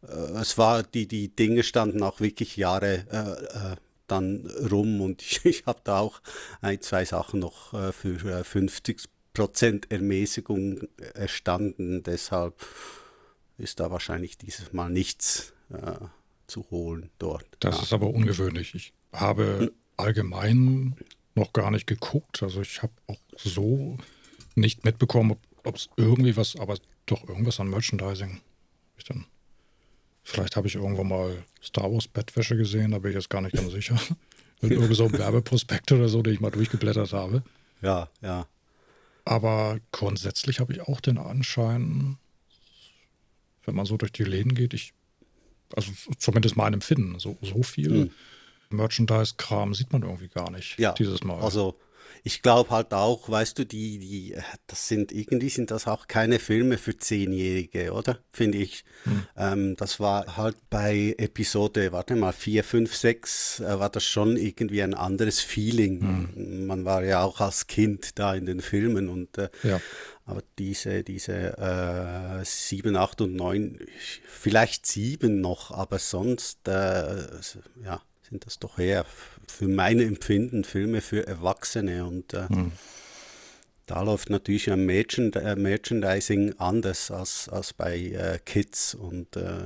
[0.00, 5.20] Äh, es war, die, die Dinge standen auch wirklich Jahre äh, äh, dann rum und
[5.30, 6.22] ich, ich habe da auch
[6.62, 12.02] ein, zwei Sachen noch für 50 Prozent Ermäßigung erstanden.
[12.02, 12.64] Deshalb
[13.58, 15.92] ist da wahrscheinlich dieses Mal nichts äh,
[16.46, 17.46] zu holen dort.
[17.60, 17.82] Das ja.
[17.82, 18.74] ist aber ungewöhnlich.
[18.74, 19.70] Ich habe hm.
[19.96, 20.96] allgemein
[21.34, 22.42] noch gar nicht geguckt.
[22.42, 23.96] Also ich habe auch so
[24.54, 28.40] nicht mitbekommen, ob es irgendwie was, aber doch irgendwas an Merchandising.
[28.96, 29.26] Ich dann,
[30.22, 33.56] vielleicht habe ich irgendwo mal Star Wars Bettwäsche gesehen, da bin ich jetzt gar nicht
[33.56, 33.98] ganz sicher.
[34.60, 37.42] Mit irgend so einem Werbeprospekt oder so, den ich mal durchgeblättert habe.
[37.80, 38.46] Ja, ja.
[39.24, 42.18] Aber grundsätzlich habe ich auch den Anschein,
[43.64, 44.92] wenn man so durch die Läden geht, ich,
[45.74, 48.10] also zumindest mein Empfinden, so, so viel hm.
[48.70, 51.40] Merchandise-Kram sieht man irgendwie gar nicht ja, dieses Mal.
[51.40, 51.78] Also
[52.24, 54.36] ich glaube halt auch, weißt du, die, die,
[54.68, 58.18] das sind irgendwie sind das auch keine Filme für Zehnjährige, oder?
[58.30, 58.84] Finde ich.
[59.04, 59.26] Hm.
[59.36, 64.36] Ähm, das war halt bei Episode, warte mal, 4, 5, 6, äh, war das schon
[64.36, 66.00] irgendwie ein anderes Feeling.
[66.00, 66.66] Hm.
[66.66, 69.80] Man war ja auch als Kind da in den Filmen und äh, ja.
[70.24, 71.58] aber diese, diese
[72.40, 73.80] äh, 7, 8 und 9,
[74.28, 77.26] vielleicht 7 noch, aber sonst, äh,
[77.84, 78.00] ja
[78.32, 79.04] sind das doch eher
[79.48, 82.72] für meine Empfinden Filme für Erwachsene und äh, hm.
[83.86, 89.62] da läuft natürlich ein Merchand äh, Merchandising anders als, als bei äh, Kids und äh,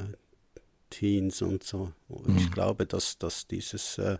[0.90, 1.92] Teens und so.
[2.08, 2.50] Und ich hm.
[2.52, 4.18] glaube, dass, dass dieses, äh,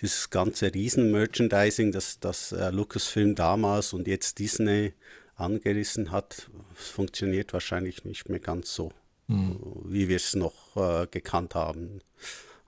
[0.00, 4.92] dieses ganze Riesen-Merchandising, das, das äh, Lucasfilm damals und jetzt Disney
[5.36, 8.92] angerissen hat, funktioniert wahrscheinlich nicht mehr ganz so,
[9.26, 9.58] mhm.
[9.84, 11.98] wie wir es noch gekannt haben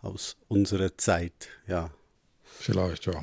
[0.03, 1.93] aus unserer Zeit, ja.
[2.59, 3.23] Vielleicht, ja.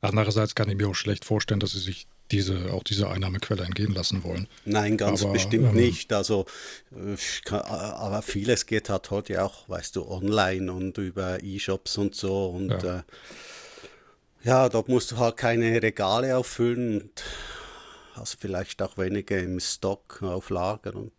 [0.00, 3.92] Andererseits kann ich mir auch schlecht vorstellen, dass sie sich diese, auch diese Einnahmequelle entgehen
[3.92, 4.48] lassen wollen.
[4.64, 6.12] Nein, ganz aber, bestimmt ähm, nicht.
[6.12, 6.46] Also,
[7.44, 12.48] kann, aber vieles geht halt heute auch, weißt du, online und über E-Shops und so.
[12.48, 12.98] Und ja.
[12.98, 13.02] Äh,
[14.44, 17.24] ja, dort musst du halt keine Regale auffüllen und
[18.14, 20.94] hast vielleicht auch weniger im Stock auf Lager.
[20.94, 21.12] Und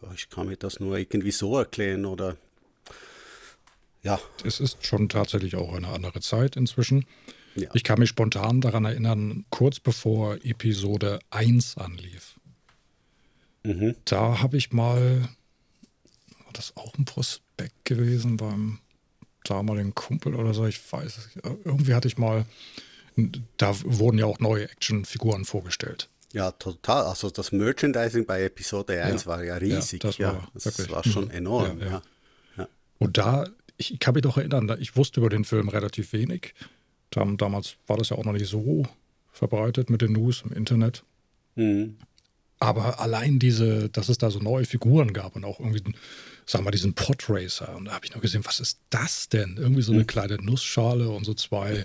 [0.00, 2.36] ja, ich kann mir das nur irgendwie so erklären oder
[4.02, 4.20] ja.
[4.44, 7.06] Es ist schon tatsächlich auch eine andere Zeit inzwischen.
[7.54, 7.68] Ja.
[7.74, 12.38] Ich kann mich spontan daran erinnern, kurz bevor Episode 1 anlief.
[13.64, 13.94] Mhm.
[14.04, 18.78] Da habe ich mal, war das auch ein Prospekt gewesen beim
[19.44, 21.28] damaligen Kumpel oder so, ich weiß es.
[21.64, 22.46] Irgendwie hatte ich mal,
[23.56, 26.08] da wurden ja auch neue Actionfiguren vorgestellt.
[26.32, 27.04] Ja, total.
[27.04, 29.26] Also das Merchandising bei Episode 1 ja.
[29.26, 30.02] war ja riesig.
[30.02, 31.80] Ja, das war, ja, das war schon enorm.
[31.80, 32.02] Ja,
[32.98, 33.46] Und da,
[33.90, 36.54] ich kann mich doch erinnern, ich wusste über den Film relativ wenig.
[37.10, 38.86] Damals war das ja auch noch nicht so
[39.32, 41.04] verbreitet mit den News im Internet.
[41.56, 41.96] Mhm.
[42.58, 45.82] Aber allein diese, dass es da so neue Figuren gab und auch irgendwie,
[46.46, 47.74] sagen wir mal, diesen Podracer.
[47.74, 49.56] Und da habe ich noch gesehen, was ist das denn?
[49.58, 50.06] Irgendwie so eine mhm.
[50.06, 51.84] kleine Nussschale und so zwei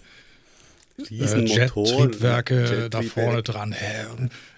[1.00, 3.72] äh, Jet-Triebwerke Jet da vorne dran.
[3.72, 4.06] Hä?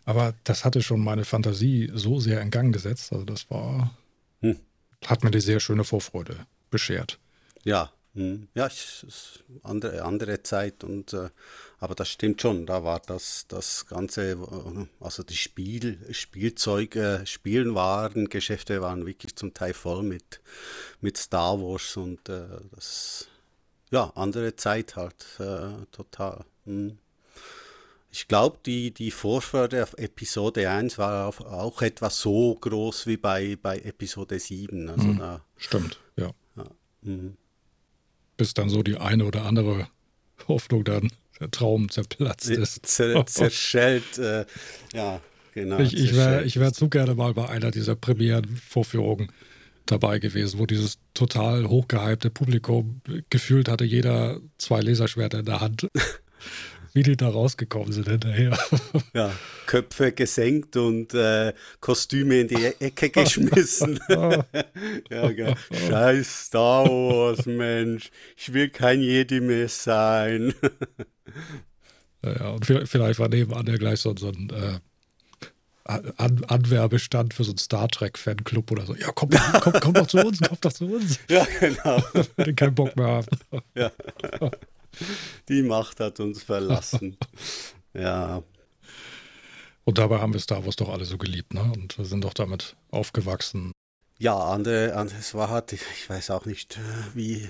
[0.06, 3.14] Aber das hatte schon meine Fantasie so sehr in Gang gesetzt.
[3.14, 3.96] Also das war,
[4.42, 4.58] hm.
[5.06, 6.36] hat mir eine sehr schöne Vorfreude
[6.70, 7.20] beschert.
[7.64, 8.48] Ja, hm.
[8.56, 11.30] Ja, es ist andere, andere Zeit und äh,
[11.78, 18.82] aber das stimmt schon, da war das, das Ganze, äh, also die Spiel, Spielzeuge, Spielenwarengeschäfte
[18.82, 20.42] waren wirklich zum Teil voll mit,
[21.02, 23.28] mit Star Wars und äh, das,
[23.92, 26.46] ja, andere Zeit halt, äh, total.
[26.66, 26.98] Hm.
[28.12, 33.18] Ich glaube, die, die Vorfreude auf Episode 1 war auch, auch etwas so groß wie
[33.18, 34.90] bei, bei Episode 7.
[34.90, 35.20] Also mhm.
[35.20, 36.32] da, Stimmt, ja.
[36.56, 36.66] ja
[37.04, 37.38] hm
[38.40, 39.88] bis dann so die eine oder andere
[40.48, 42.86] Hoffnung dann der Traum zerplatzt ist.
[42.86, 44.46] Zer, zerschellt, äh,
[44.94, 45.22] ja,
[45.54, 45.80] genau.
[45.80, 49.30] Ich, ich wäre wär zu gerne mal bei einer dieser Premierenvorführungen
[49.86, 55.88] dabei gewesen, wo dieses total hochgehypte Publikum gefühlt hatte, jeder zwei Laserschwerter in der Hand.
[56.94, 58.58] wie die da rausgekommen sind hinterher.
[59.14, 59.32] Ja,
[59.66, 64.00] Köpfe gesenkt und äh, Kostüme in die Ecke geschmissen.
[64.10, 65.56] ja, geil.
[65.72, 68.12] Scheiß Star Wars, Mensch.
[68.38, 70.54] Ich will kein Jedi mehr sein.
[72.24, 74.80] ja, und vielleicht war nebenan ja gleich so, so ein äh,
[75.90, 78.96] an Anwerbestand für so einen Star Trek-Fanclub oder so.
[78.96, 81.20] Ja, komm, komm, komm doch zu uns, komm doch zu uns.
[81.30, 82.04] Ja, genau.
[82.36, 83.28] Wenn die keinen Bock mehr haben.
[83.74, 83.92] Ja.
[85.48, 87.18] Die Macht hat uns verlassen.
[87.94, 88.44] ja.
[89.84, 91.64] Und dabei haben wir Star Wars doch alle so geliebt, ne?
[91.64, 93.72] Und sind doch damit aufgewachsen.
[94.20, 97.50] Ja, andere, es war halt, ich weiß auch nicht, äh, wie.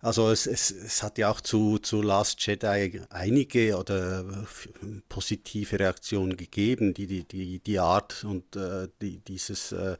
[0.00, 5.80] Also es, es, es hat ja auch zu, zu Last Jedi einige oder äh, positive
[5.80, 9.96] Reaktionen gegeben, die die, die, die Art und äh, die, dieses äh,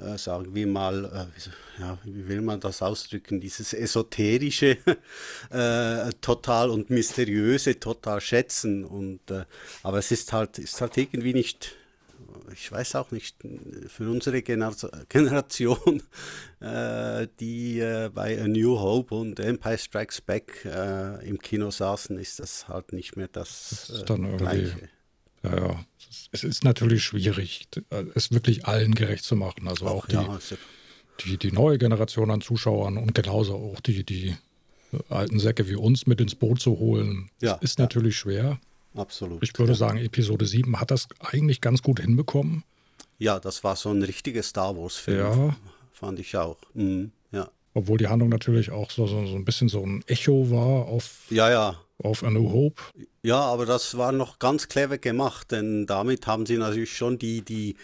[0.00, 4.76] äh, sagen wir mal, äh, ja, wie will man das ausdrücken, dieses esoterische
[5.50, 8.84] äh, total und mysteriöse total schätzen.
[8.84, 9.44] Und, äh,
[9.82, 11.76] aber es ist halt, ist halt irgendwie nicht,
[12.52, 13.36] ich weiß auch nicht,
[13.88, 14.74] für unsere Gener
[15.08, 16.02] Generation,
[16.60, 20.66] äh, die äh, bei A New Hope und Empire Strikes Back
[21.22, 24.90] im Kino saßen, ist das halt nicht mehr das, das Gleiche.
[25.50, 25.84] Ja, ja.
[26.32, 27.68] Es ist natürlich schwierig,
[28.14, 29.68] es wirklich allen gerecht zu machen.
[29.68, 30.38] Also auch, auch die, ja,
[31.24, 34.36] die, die neue Generation an Zuschauern und genauso auch die, die
[35.08, 37.30] alten Säcke wie uns mit ins Boot zu holen.
[37.40, 38.58] Ja, ist natürlich schwer.
[38.94, 39.42] Absolut.
[39.42, 42.64] Ich würde sagen, Episode 7 hat das eigentlich ganz gut hinbekommen.
[43.18, 45.18] Ja, das war so ein richtiger Star Wars-Film.
[45.18, 45.56] Ja.
[45.92, 46.58] Fand ich auch.
[46.74, 47.50] Mhm, ja.
[47.72, 51.26] Obwohl die Handlung natürlich auch so, so, so ein bisschen so ein Echo war auf.
[51.30, 52.82] Ja, ja auf A New Hope.
[53.22, 57.42] Ja, aber das war noch ganz clever gemacht, denn damit haben sie natürlich schon die,
[57.42, 57.76] die,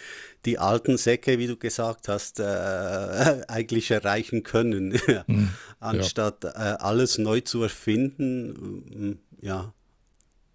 [0.45, 2.43] die alten Säcke, wie du gesagt hast, äh,
[3.49, 5.01] eigentlich erreichen können.
[5.27, 6.51] mhm, Anstatt ja.
[6.51, 9.73] äh, alles neu zu erfinden, mm, ja,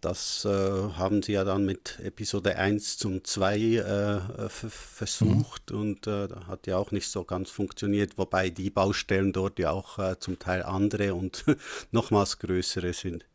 [0.07, 5.79] das äh, haben sie ja dann mit Episode 1 zum 2 äh, versucht mhm.
[5.79, 9.99] und äh, hat ja auch nicht so ganz funktioniert, wobei die Baustellen dort ja auch
[9.99, 11.43] äh, zum Teil andere und
[11.91, 13.25] nochmals größere sind.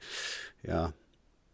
[0.63, 0.95] Ja.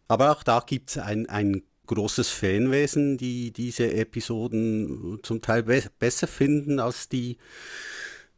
[0.07, 5.83] Aber auch da gibt es ein, ein großes Fanwesen, die diese Episoden zum Teil be
[5.99, 7.37] besser finden als die,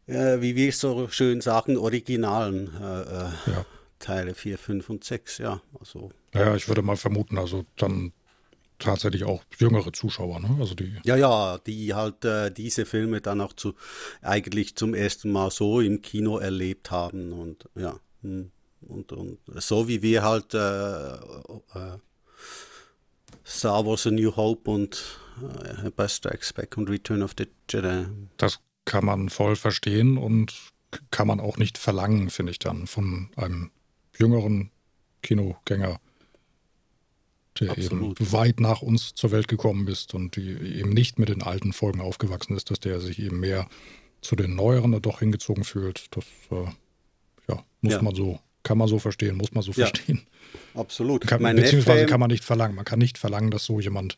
[0.07, 3.65] äh, wie wir so schön sagen, originalen äh, ja.
[4.01, 5.37] Teile 4, 5 und 6.
[5.37, 8.11] Ja, also naja, ich würde mal vermuten, also dann
[8.79, 10.57] tatsächlich auch jüngere Zuschauer, ne?
[10.59, 10.93] Also die.
[11.03, 13.75] Ja, ja, die halt äh, diese Filme dann auch zu
[14.21, 17.99] eigentlich zum ersten Mal so im Kino erlebt haben und ja.
[18.21, 18.51] Hm,
[18.87, 21.99] und, und so wie wir halt äh, äh,
[23.45, 28.05] Star Wars A New Hope und äh, Empire Strikes Back und Return of the Jedi.
[28.37, 30.53] Das kann man voll verstehen und
[31.11, 33.71] kann man auch nicht verlangen, finde ich dann, von einem
[34.21, 34.71] jüngeren
[35.21, 35.99] Kinogänger,
[37.59, 38.21] der Absolut.
[38.21, 41.73] eben weit nach uns zur Welt gekommen ist und die eben nicht mit den alten
[41.73, 43.67] Folgen aufgewachsen ist, dass der sich eben mehr
[44.21, 46.05] zu den neueren doch hingezogen fühlt.
[46.11, 46.71] Das äh,
[47.49, 48.01] ja, muss ja.
[48.01, 49.87] man so, kann man so verstehen, muss man so ja.
[49.87, 50.21] verstehen.
[50.73, 51.27] Absolut.
[51.27, 52.75] Kann, beziehungsweise kann man nicht verlangen.
[52.75, 54.17] Man kann nicht verlangen, dass so jemand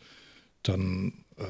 [0.62, 1.44] dann äh,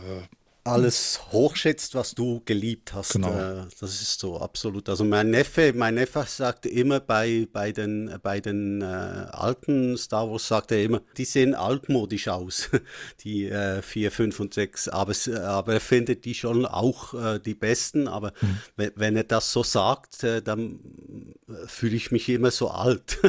[0.66, 3.14] alles hochschätzt, was du geliebt hast.
[3.14, 3.32] Genau.
[3.32, 4.88] Äh, das ist so absolut.
[4.88, 10.30] Also mein Neffe, mein Neffe sagte immer bei, bei den, bei den äh, alten Star
[10.32, 12.70] Wars, sagte er immer, die sehen altmodisch aus,
[13.24, 14.88] die äh, 4, 5 und 6.
[14.90, 15.14] Aber,
[15.46, 18.08] aber er findet die schon auch äh, die besten.
[18.08, 18.92] Aber mhm.
[18.96, 20.80] wenn er das so sagt, äh, dann
[21.50, 23.20] äh, fühle ich mich immer so alt.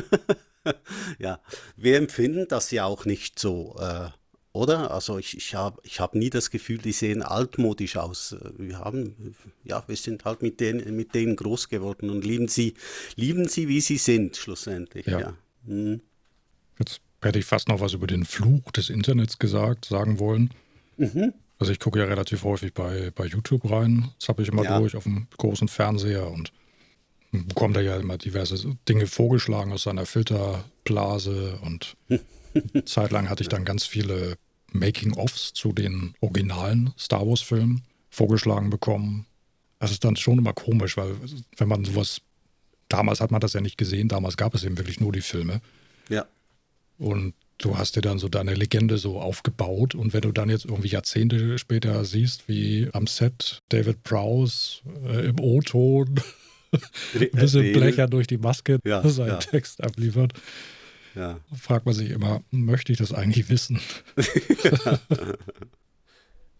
[1.18, 1.40] ja,
[1.76, 3.76] wir empfinden das ja auch nicht so.
[3.80, 4.10] Äh,
[4.54, 4.92] oder?
[4.92, 8.36] Also ich, ich habe ich hab nie das Gefühl, die sehen altmodisch aus.
[8.56, 12.74] Wir haben, ja, wir sind halt mit denen, mit denen groß geworden und lieben sie,
[13.16, 15.06] lieben sie, wie sie sind, schlussendlich.
[15.06, 15.20] Ja.
[15.20, 15.34] ja.
[15.66, 16.00] Hm.
[16.78, 20.50] Jetzt hätte ich fast noch was über den Fluch des Internets gesagt, sagen wollen.
[20.96, 21.34] Mhm.
[21.58, 24.10] Also ich gucke ja relativ häufig bei, bei YouTube rein.
[24.20, 24.78] Das habe ich immer ja.
[24.78, 26.52] durch auf dem großen Fernseher und
[27.32, 31.96] bekommt da ja immer diverse Dinge vorgeschlagen aus seiner Filterblase und
[32.84, 34.36] Zeitlang hatte ich dann ganz viele
[34.74, 39.26] Making-ofs zu den originalen Star Wars-Filmen vorgeschlagen bekommen.
[39.78, 41.16] Das ist dann schon immer komisch, weil
[41.56, 42.20] wenn man sowas,
[42.88, 45.60] damals hat man das ja nicht gesehen, damals gab es eben wirklich nur die Filme.
[46.08, 46.26] Ja.
[46.98, 50.64] Und du hast dir dann so deine Legende so aufgebaut und wenn du dann jetzt
[50.64, 56.20] irgendwie Jahrzehnte später siehst, wie am Set David Prowse äh, im O-Ton
[57.14, 59.36] ein bisschen Blecher durch die Maske ja, seinen ja.
[59.38, 60.32] Text abliefert,
[61.14, 61.40] ja.
[61.56, 63.80] Fragt man sich immer, möchte ich das eigentlich wissen?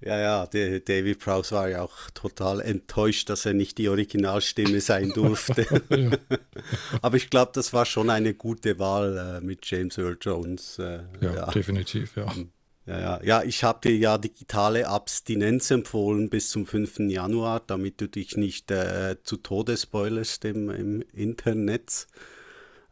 [0.00, 4.80] ja, ja, der David Prowse war ja auch total enttäuscht, dass er nicht die Originalstimme
[4.80, 5.66] sein durfte.
[7.02, 10.78] Aber ich glaube, das war schon eine gute Wahl äh, mit James Earl Jones.
[10.78, 12.34] Äh, ja, ja, definitiv, ja.
[12.34, 12.50] Hm.
[12.86, 13.20] Ja, ja.
[13.22, 16.98] ja, ich habe dir ja digitale Abstinenz empfohlen bis zum 5.
[17.10, 22.06] Januar, damit du dich nicht äh, zu Tode spoilerst im, im Internet.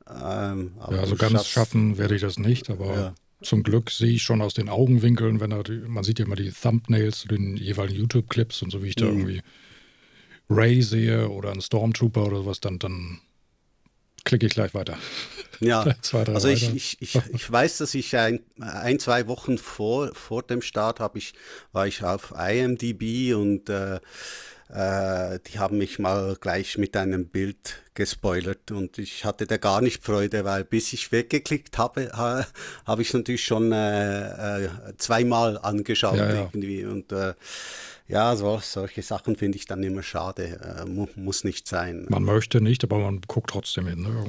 [0.09, 3.15] Ähm, ja, also ganz schaffen werde ich das nicht, aber ja.
[3.43, 6.51] zum Glück sehe ich schon aus den Augenwinkeln, wenn er, man sieht ja immer die
[6.51, 9.19] Thumbnails zu den jeweiligen YouTube-Clips und so wie ich da mhm.
[9.19, 9.43] irgendwie
[10.51, 13.21] Ray sehe oder einen Stormtrooper oder sowas, dann, dann
[14.33, 14.97] klicke ich gleich weiter.
[15.61, 20.15] Ja, zwei, also ich, ich, ich, ich, weiß, dass ich ein, ein, zwei Wochen vor,
[20.15, 21.35] vor dem Start habe ich,
[21.73, 23.97] war ich auf IMDb und äh,
[24.71, 29.83] äh, die haben mich mal gleich mit einem Bild gespoilert und ich hatte da gar
[29.83, 32.47] nicht Freude, weil bis ich weggeklickt habe, ha,
[32.87, 36.41] habe ich natürlich schon äh, äh, zweimal angeschaut ja, ja.
[36.41, 37.35] irgendwie und äh,
[38.13, 40.61] ja, so, solche Sachen finde ich dann immer schade.
[40.61, 42.05] Äh, mu muss nicht sein.
[42.11, 44.03] Man möchte nicht, aber man guckt trotzdem hin.
[44.03, 44.27] Ne?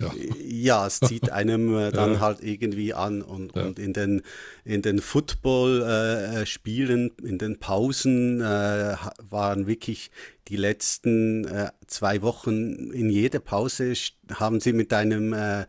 [0.00, 0.10] Ja.
[0.42, 0.84] ja.
[0.86, 2.20] es zieht einem äh, dann ja.
[2.20, 3.22] halt irgendwie an.
[3.22, 3.62] Und, ja.
[3.62, 4.22] und in den,
[4.64, 10.10] in den Football-Spielen, äh, in den Pausen äh, waren wirklich
[10.50, 13.94] die letzten äh, zwei Wochen in jeder Pause
[14.34, 15.66] haben sie mit einem äh,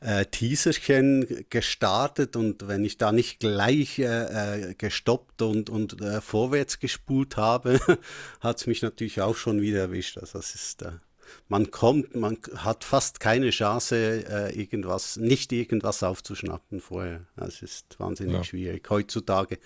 [0.00, 6.20] äh, Teaserchen gestartet und wenn ich da nicht gleich äh, äh, gestoppt und, und äh,
[6.20, 7.78] vorwärts gespult habe,
[8.40, 10.18] hat es mich natürlich auch schon wieder erwischt.
[10.18, 10.84] Also das ist
[11.48, 17.26] man kommt, man hat fast keine Chance, äh, irgendwas, nicht irgendwas aufzuschnappen vorher.
[17.36, 18.44] Das ist wahnsinnig ja.
[18.44, 18.88] schwierig.
[18.90, 19.58] Heutzutage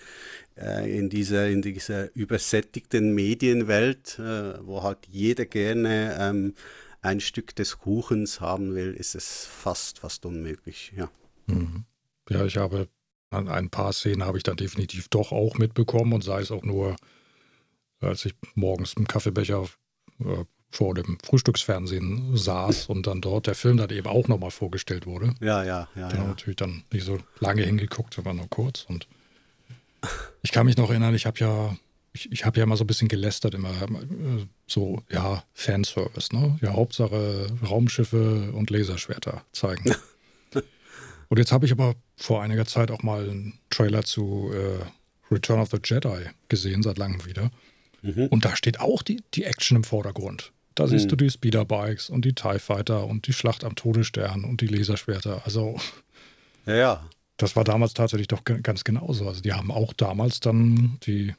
[0.57, 6.53] äh, in, dieser, in dieser übersättigten Medienwelt, äh, wo halt jeder gerne ähm,
[7.01, 10.93] ein Stück des Kuchens haben will, ist es fast, fast unmöglich.
[10.95, 11.09] Ja,
[11.47, 11.85] mhm.
[12.29, 12.89] ja ich habe
[13.31, 16.63] an ein paar Szenen habe ich dann definitiv doch auch mitbekommen und sei es auch
[16.63, 16.95] nur,
[18.01, 19.67] als ich morgens im Kaffeebecher
[20.19, 25.05] äh, vor dem Frühstücksfernsehen saß und dann dort der Film dann eben auch nochmal vorgestellt
[25.05, 25.33] wurde.
[25.41, 26.09] Ja, ja, ja.
[26.09, 26.27] Den ja.
[26.27, 28.85] natürlich dann nicht so lange hingeguckt, sondern nur kurz.
[28.87, 29.07] Und
[30.41, 31.75] ich kann mich noch erinnern, ich habe ja,
[32.13, 36.57] ich, ich habe ja immer so ein bisschen gelästert, immer äh, so, ja, Fanservice, ne?
[36.61, 39.95] Ja, Hauptsache Raumschiffe und Laserschwerter zeigen.
[41.29, 44.85] und jetzt habe ich aber vor einiger Zeit auch mal einen Trailer zu äh,
[45.33, 47.49] Return of the Jedi gesehen, seit langem wieder.
[48.01, 48.27] Mhm.
[48.27, 50.51] Und da steht auch die, die Action im Vordergrund.
[50.79, 51.09] Da siehst mhm.
[51.09, 55.41] du die Speederbikes und die TIE Fighter und die Schlacht am Todesstern und die Laserschwerter.
[55.43, 55.77] Also.
[56.65, 57.09] Ja, ja.
[57.35, 59.27] Das war damals tatsächlich doch ganz genauso.
[59.27, 61.35] Also die haben auch damals dann die,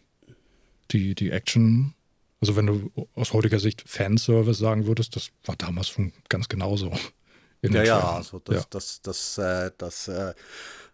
[0.90, 1.94] die, die Action,
[2.42, 6.92] also wenn du aus heutiger Sicht Fanservice sagen würdest, das war damals schon ganz genauso.
[7.62, 8.64] ja, ja, also das, ja.
[8.68, 10.34] das, das, äh, das, äh,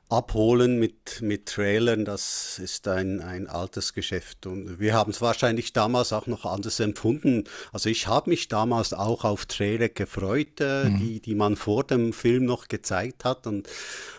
[0.08, 4.46] abholen mit, mit Trailern, das ist ein, ein altes Geschäft.
[4.46, 7.44] Und wir haben es wahrscheinlich damals auch noch anders empfunden.
[7.72, 10.98] Also ich habe mich damals auch auf Trailer gefreut, äh, mhm.
[10.98, 13.48] die, die man vor dem Film noch gezeigt hat.
[13.48, 13.68] Und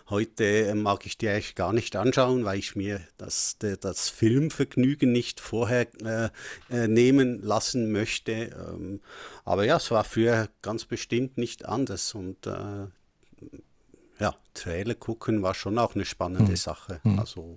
[0.09, 5.39] heute mag ich die eigentlich gar nicht anschauen, weil ich mir das, das Filmvergnügen nicht
[5.39, 6.29] vorher äh,
[6.69, 8.31] äh, nehmen lassen möchte.
[8.33, 8.99] Ähm,
[9.45, 12.13] aber ja, es war früher ganz bestimmt nicht anders.
[12.13, 12.87] Und äh,
[14.19, 16.55] ja, Trailer gucken war schon auch eine spannende hm.
[16.55, 16.99] Sache.
[17.03, 17.19] Hm.
[17.19, 17.55] Also,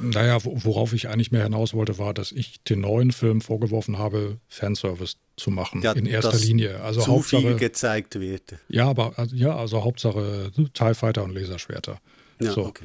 [0.00, 4.38] naja, worauf ich eigentlich mehr hinaus wollte, war, dass ich den neuen Film vorgeworfen habe,
[4.48, 5.82] Fanservice zu machen.
[5.82, 6.80] Ja, in erster Linie.
[6.80, 8.56] Also zu Hauptsache, viel gezeigt wird.
[8.68, 11.98] Ja, aber also, ja, also Hauptsache TIE Fighter und Laserschwerter.
[12.40, 12.66] Ja, so.
[12.66, 12.84] okay.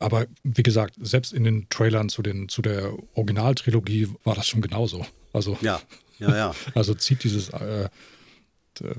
[0.00, 4.60] Aber wie gesagt, selbst in den Trailern zu, den, zu der Originaltrilogie war das schon
[4.60, 5.04] genauso.
[5.32, 5.80] Also, ja,
[6.18, 6.54] ja, ja.
[6.74, 7.88] also zieht dieses äh,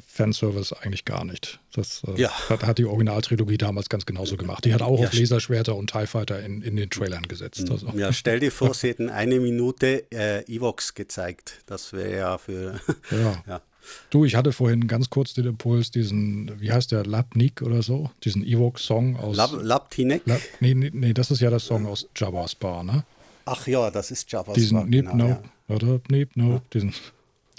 [0.08, 1.60] Fanservice eigentlich gar nicht.
[1.74, 2.32] Das äh, ja.
[2.50, 4.66] hat, hat, die Originaltrilogie damals ganz genauso gemacht.
[4.66, 5.08] Die hat auch ja.
[5.08, 7.66] auf Laserschwerter und TIE Fighter in, in den Trailern gesetzt.
[7.66, 7.72] Mhm.
[7.72, 7.88] Also.
[7.96, 11.62] Ja, stell dir vor, sie hätten eine Minute äh, Evox gezeigt.
[11.66, 12.80] Das wäre ja für.
[13.12, 13.44] Ja.
[13.48, 13.62] ja.
[14.10, 18.12] Du, ich hatte vorhin ganz kurz den Impuls, diesen, wie heißt der, Labnik oder so?
[18.24, 19.36] Diesen Evox-Song aus.
[19.36, 20.24] Lab, Labtinek?
[20.26, 23.04] Lab, nee, nee, nee, das ist ja der Song aus Jabba's Bar, ne?
[23.46, 24.86] Ach ja, das ist Jabba's diesen Bar.
[24.88, 25.76] Diesen genau, Neep, ja.
[25.76, 26.02] oder?
[26.10, 26.94] Neep, Nope, diesen.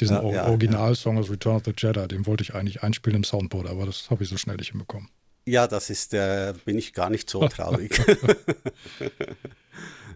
[0.01, 3.25] Diesen ja, ja, Originalsong aus Return of the Jedi, den wollte ich eigentlich einspielen im
[3.25, 5.09] Soundboard, aber das habe ich so schnell nicht hinbekommen.
[5.47, 8.01] Ja, das ist, äh, bin ich gar nicht so traurig.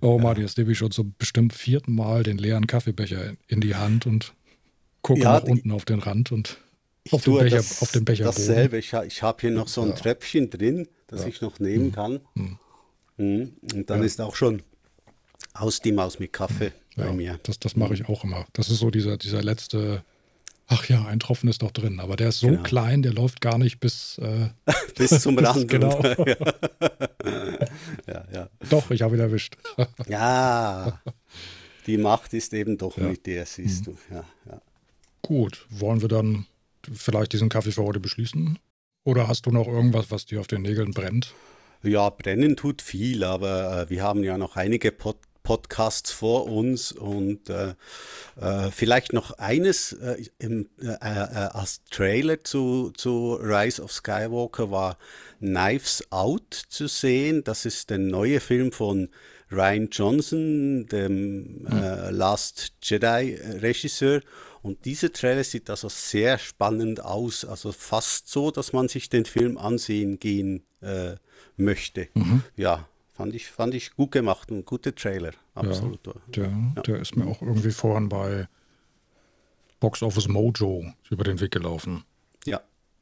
[0.00, 3.74] oh Mann, jetzt nehme ich schon zum bestimmt vierten Mal den leeren Kaffeebecher in die
[3.74, 4.34] Hand und
[5.02, 6.58] gucke ja, nach unten auf den Rand und
[7.10, 8.24] auf den, Becher, das, auf den Becher.
[8.24, 9.94] Dasselbe, ich, ich habe hier noch so ein ja.
[9.94, 11.28] Tröpfchen drin, das ja.
[11.28, 11.92] ich noch nehmen hm.
[11.92, 12.20] kann.
[13.16, 13.52] Hm.
[13.74, 14.62] Und dann ist auch schon
[15.52, 17.38] aus die Maus mit Kaffee ja, bei mir.
[17.42, 18.46] Das, das mache ich auch immer.
[18.52, 20.04] Das ist so dieser, dieser letzte,
[20.66, 22.62] ach ja, ein Tropfen ist doch drin, aber der ist so genau.
[22.62, 24.48] klein, der läuft gar nicht bis, äh,
[24.96, 25.68] bis zum Rand.
[25.68, 26.02] genau.
[28.06, 28.48] ja, ja.
[28.70, 29.56] Doch, ich habe ihn erwischt.
[30.08, 31.00] ja,
[31.86, 33.08] die Macht ist eben doch ja.
[33.08, 33.92] mit dir, siehst mhm.
[33.92, 34.14] du.
[34.14, 34.60] Ja, ja.
[35.22, 36.46] Gut, wollen wir dann
[36.92, 38.58] vielleicht diesen Kaffee für heute beschließen?
[39.04, 41.34] Oder hast du noch irgendwas, was dir auf den Nägeln brennt?
[41.82, 46.90] Ja, brennen tut viel, aber äh, wir haben ja noch einige Podcasts Podcasts vor uns
[46.90, 47.74] und äh,
[48.40, 54.70] äh, vielleicht noch eines äh, im, äh, äh, als Trailer zu, zu Rise of Skywalker
[54.70, 54.96] war
[55.38, 57.44] Knives Out zu sehen.
[57.44, 59.10] Das ist der neue Film von
[59.52, 61.68] Ryan Johnson, dem mhm.
[62.10, 64.22] Last Jedi Regisseur.
[64.62, 69.26] Und dieser Trailer sieht also sehr spannend aus, also fast so, dass man sich den
[69.26, 70.64] Film ansehen gehen
[71.56, 72.08] möchte.
[72.14, 72.42] Mhm.
[72.56, 76.04] Ja, Fand ich, fand ich gut gemacht, ein guter Trailer, absolut.
[76.04, 76.82] Ja, der, ja.
[76.82, 78.48] der ist mir auch irgendwie vorhin bei
[79.78, 82.04] Box Office Mojo über den Weg gelaufen.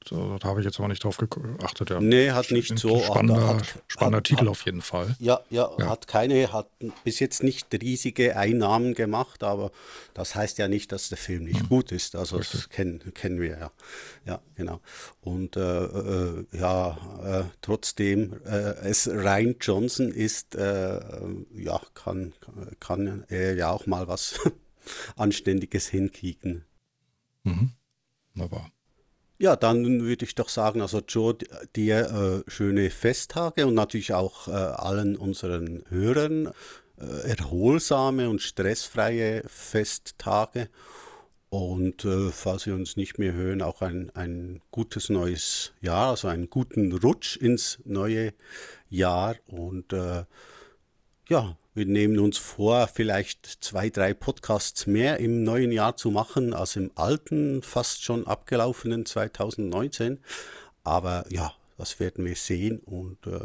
[0.09, 1.91] So, da habe ich jetzt aber nicht drauf geachtet.
[1.91, 2.01] Ja.
[2.01, 3.01] Nee, hat nicht so.
[3.01, 5.17] Spannender, hat, spannender hat, Titel hat, auf jeden Fall.
[5.19, 6.69] Ja, ja, ja, hat keine, hat
[7.05, 9.71] bis jetzt nicht riesige Einnahmen gemacht, aber
[10.15, 11.69] das heißt ja nicht, dass der Film nicht hm.
[11.69, 12.17] gut ist.
[12.17, 12.61] Also Richtig.
[12.61, 13.71] das kennen, kennen wir ja.
[14.27, 14.81] Ja, genau.
[15.21, 21.01] Und äh, äh, ja, äh, trotzdem, äh, es Ryan Johnson ist, äh,
[21.55, 22.33] ja, kann,
[22.81, 24.41] kann er ja auch mal was
[25.17, 26.65] Anständiges hinkriegen.
[27.45, 27.73] Mhm.
[28.35, 28.71] Wunderbar.
[29.43, 31.36] Ja, dann würde ich doch sagen, also Joe,
[31.74, 36.53] dir äh, schöne Festtage und natürlich auch äh, allen unseren Hörern
[36.97, 40.68] äh, erholsame und stressfreie Festtage.
[41.51, 46.28] Und äh, falls wir uns nicht mehr hören, auch ein, ein gutes neues Jahr, also
[46.28, 48.34] einen guten Rutsch ins neue
[48.90, 49.34] Jahr.
[49.49, 50.22] Und äh,
[51.28, 56.53] ja, wir nehmen uns vor, vielleicht zwei, drei Podcasts mehr im neuen Jahr zu machen
[56.53, 60.18] als im alten, fast schon abgelaufenen 2019.
[60.85, 63.41] Aber ja, das werden wir sehen und äh,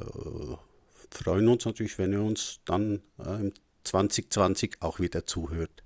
[1.09, 3.53] freuen uns natürlich, wenn ihr uns dann äh, im
[3.84, 5.84] 2020 auch wieder zuhört.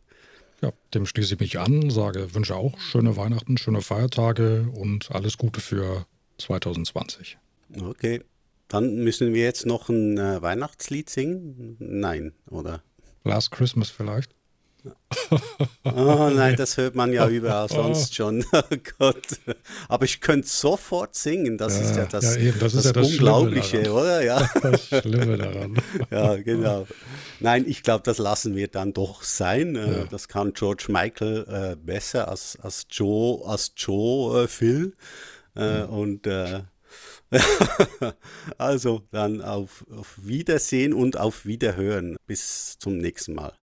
[0.62, 5.38] Ja, dem schließe ich mich an, sage, wünsche auch schöne Weihnachten, schöne Feiertage und alles
[5.38, 6.06] Gute für
[6.38, 7.38] 2020.
[7.80, 8.22] Okay.
[8.72, 11.76] Dann müssen wir jetzt noch ein äh, Weihnachtslied singen?
[11.80, 12.82] Nein, oder?
[13.26, 14.34] Last Christmas vielleicht?
[15.84, 18.46] oh nein, das hört man ja überall sonst schon.
[18.54, 19.40] Oh Gott.
[19.90, 21.58] Aber ich könnte sofort singen.
[21.58, 24.24] Das ja, ist ja das, ja, das, das, ja das Unglaubliche, oder?
[24.24, 24.50] Ja.
[24.62, 25.78] Das Schlimme daran.
[26.10, 26.88] ja, genau.
[27.42, 29.76] Nein, ich glaube, das lassen wir dann doch sein.
[29.76, 30.06] Äh, ja.
[30.06, 34.96] Das kann George Michael äh, besser als, als Joe, als Joe äh, Phil.
[35.56, 36.62] Äh, und äh,
[38.58, 42.18] also dann auf, auf Wiedersehen und auf Wiederhören.
[42.28, 43.61] Bis zum nächsten Mal.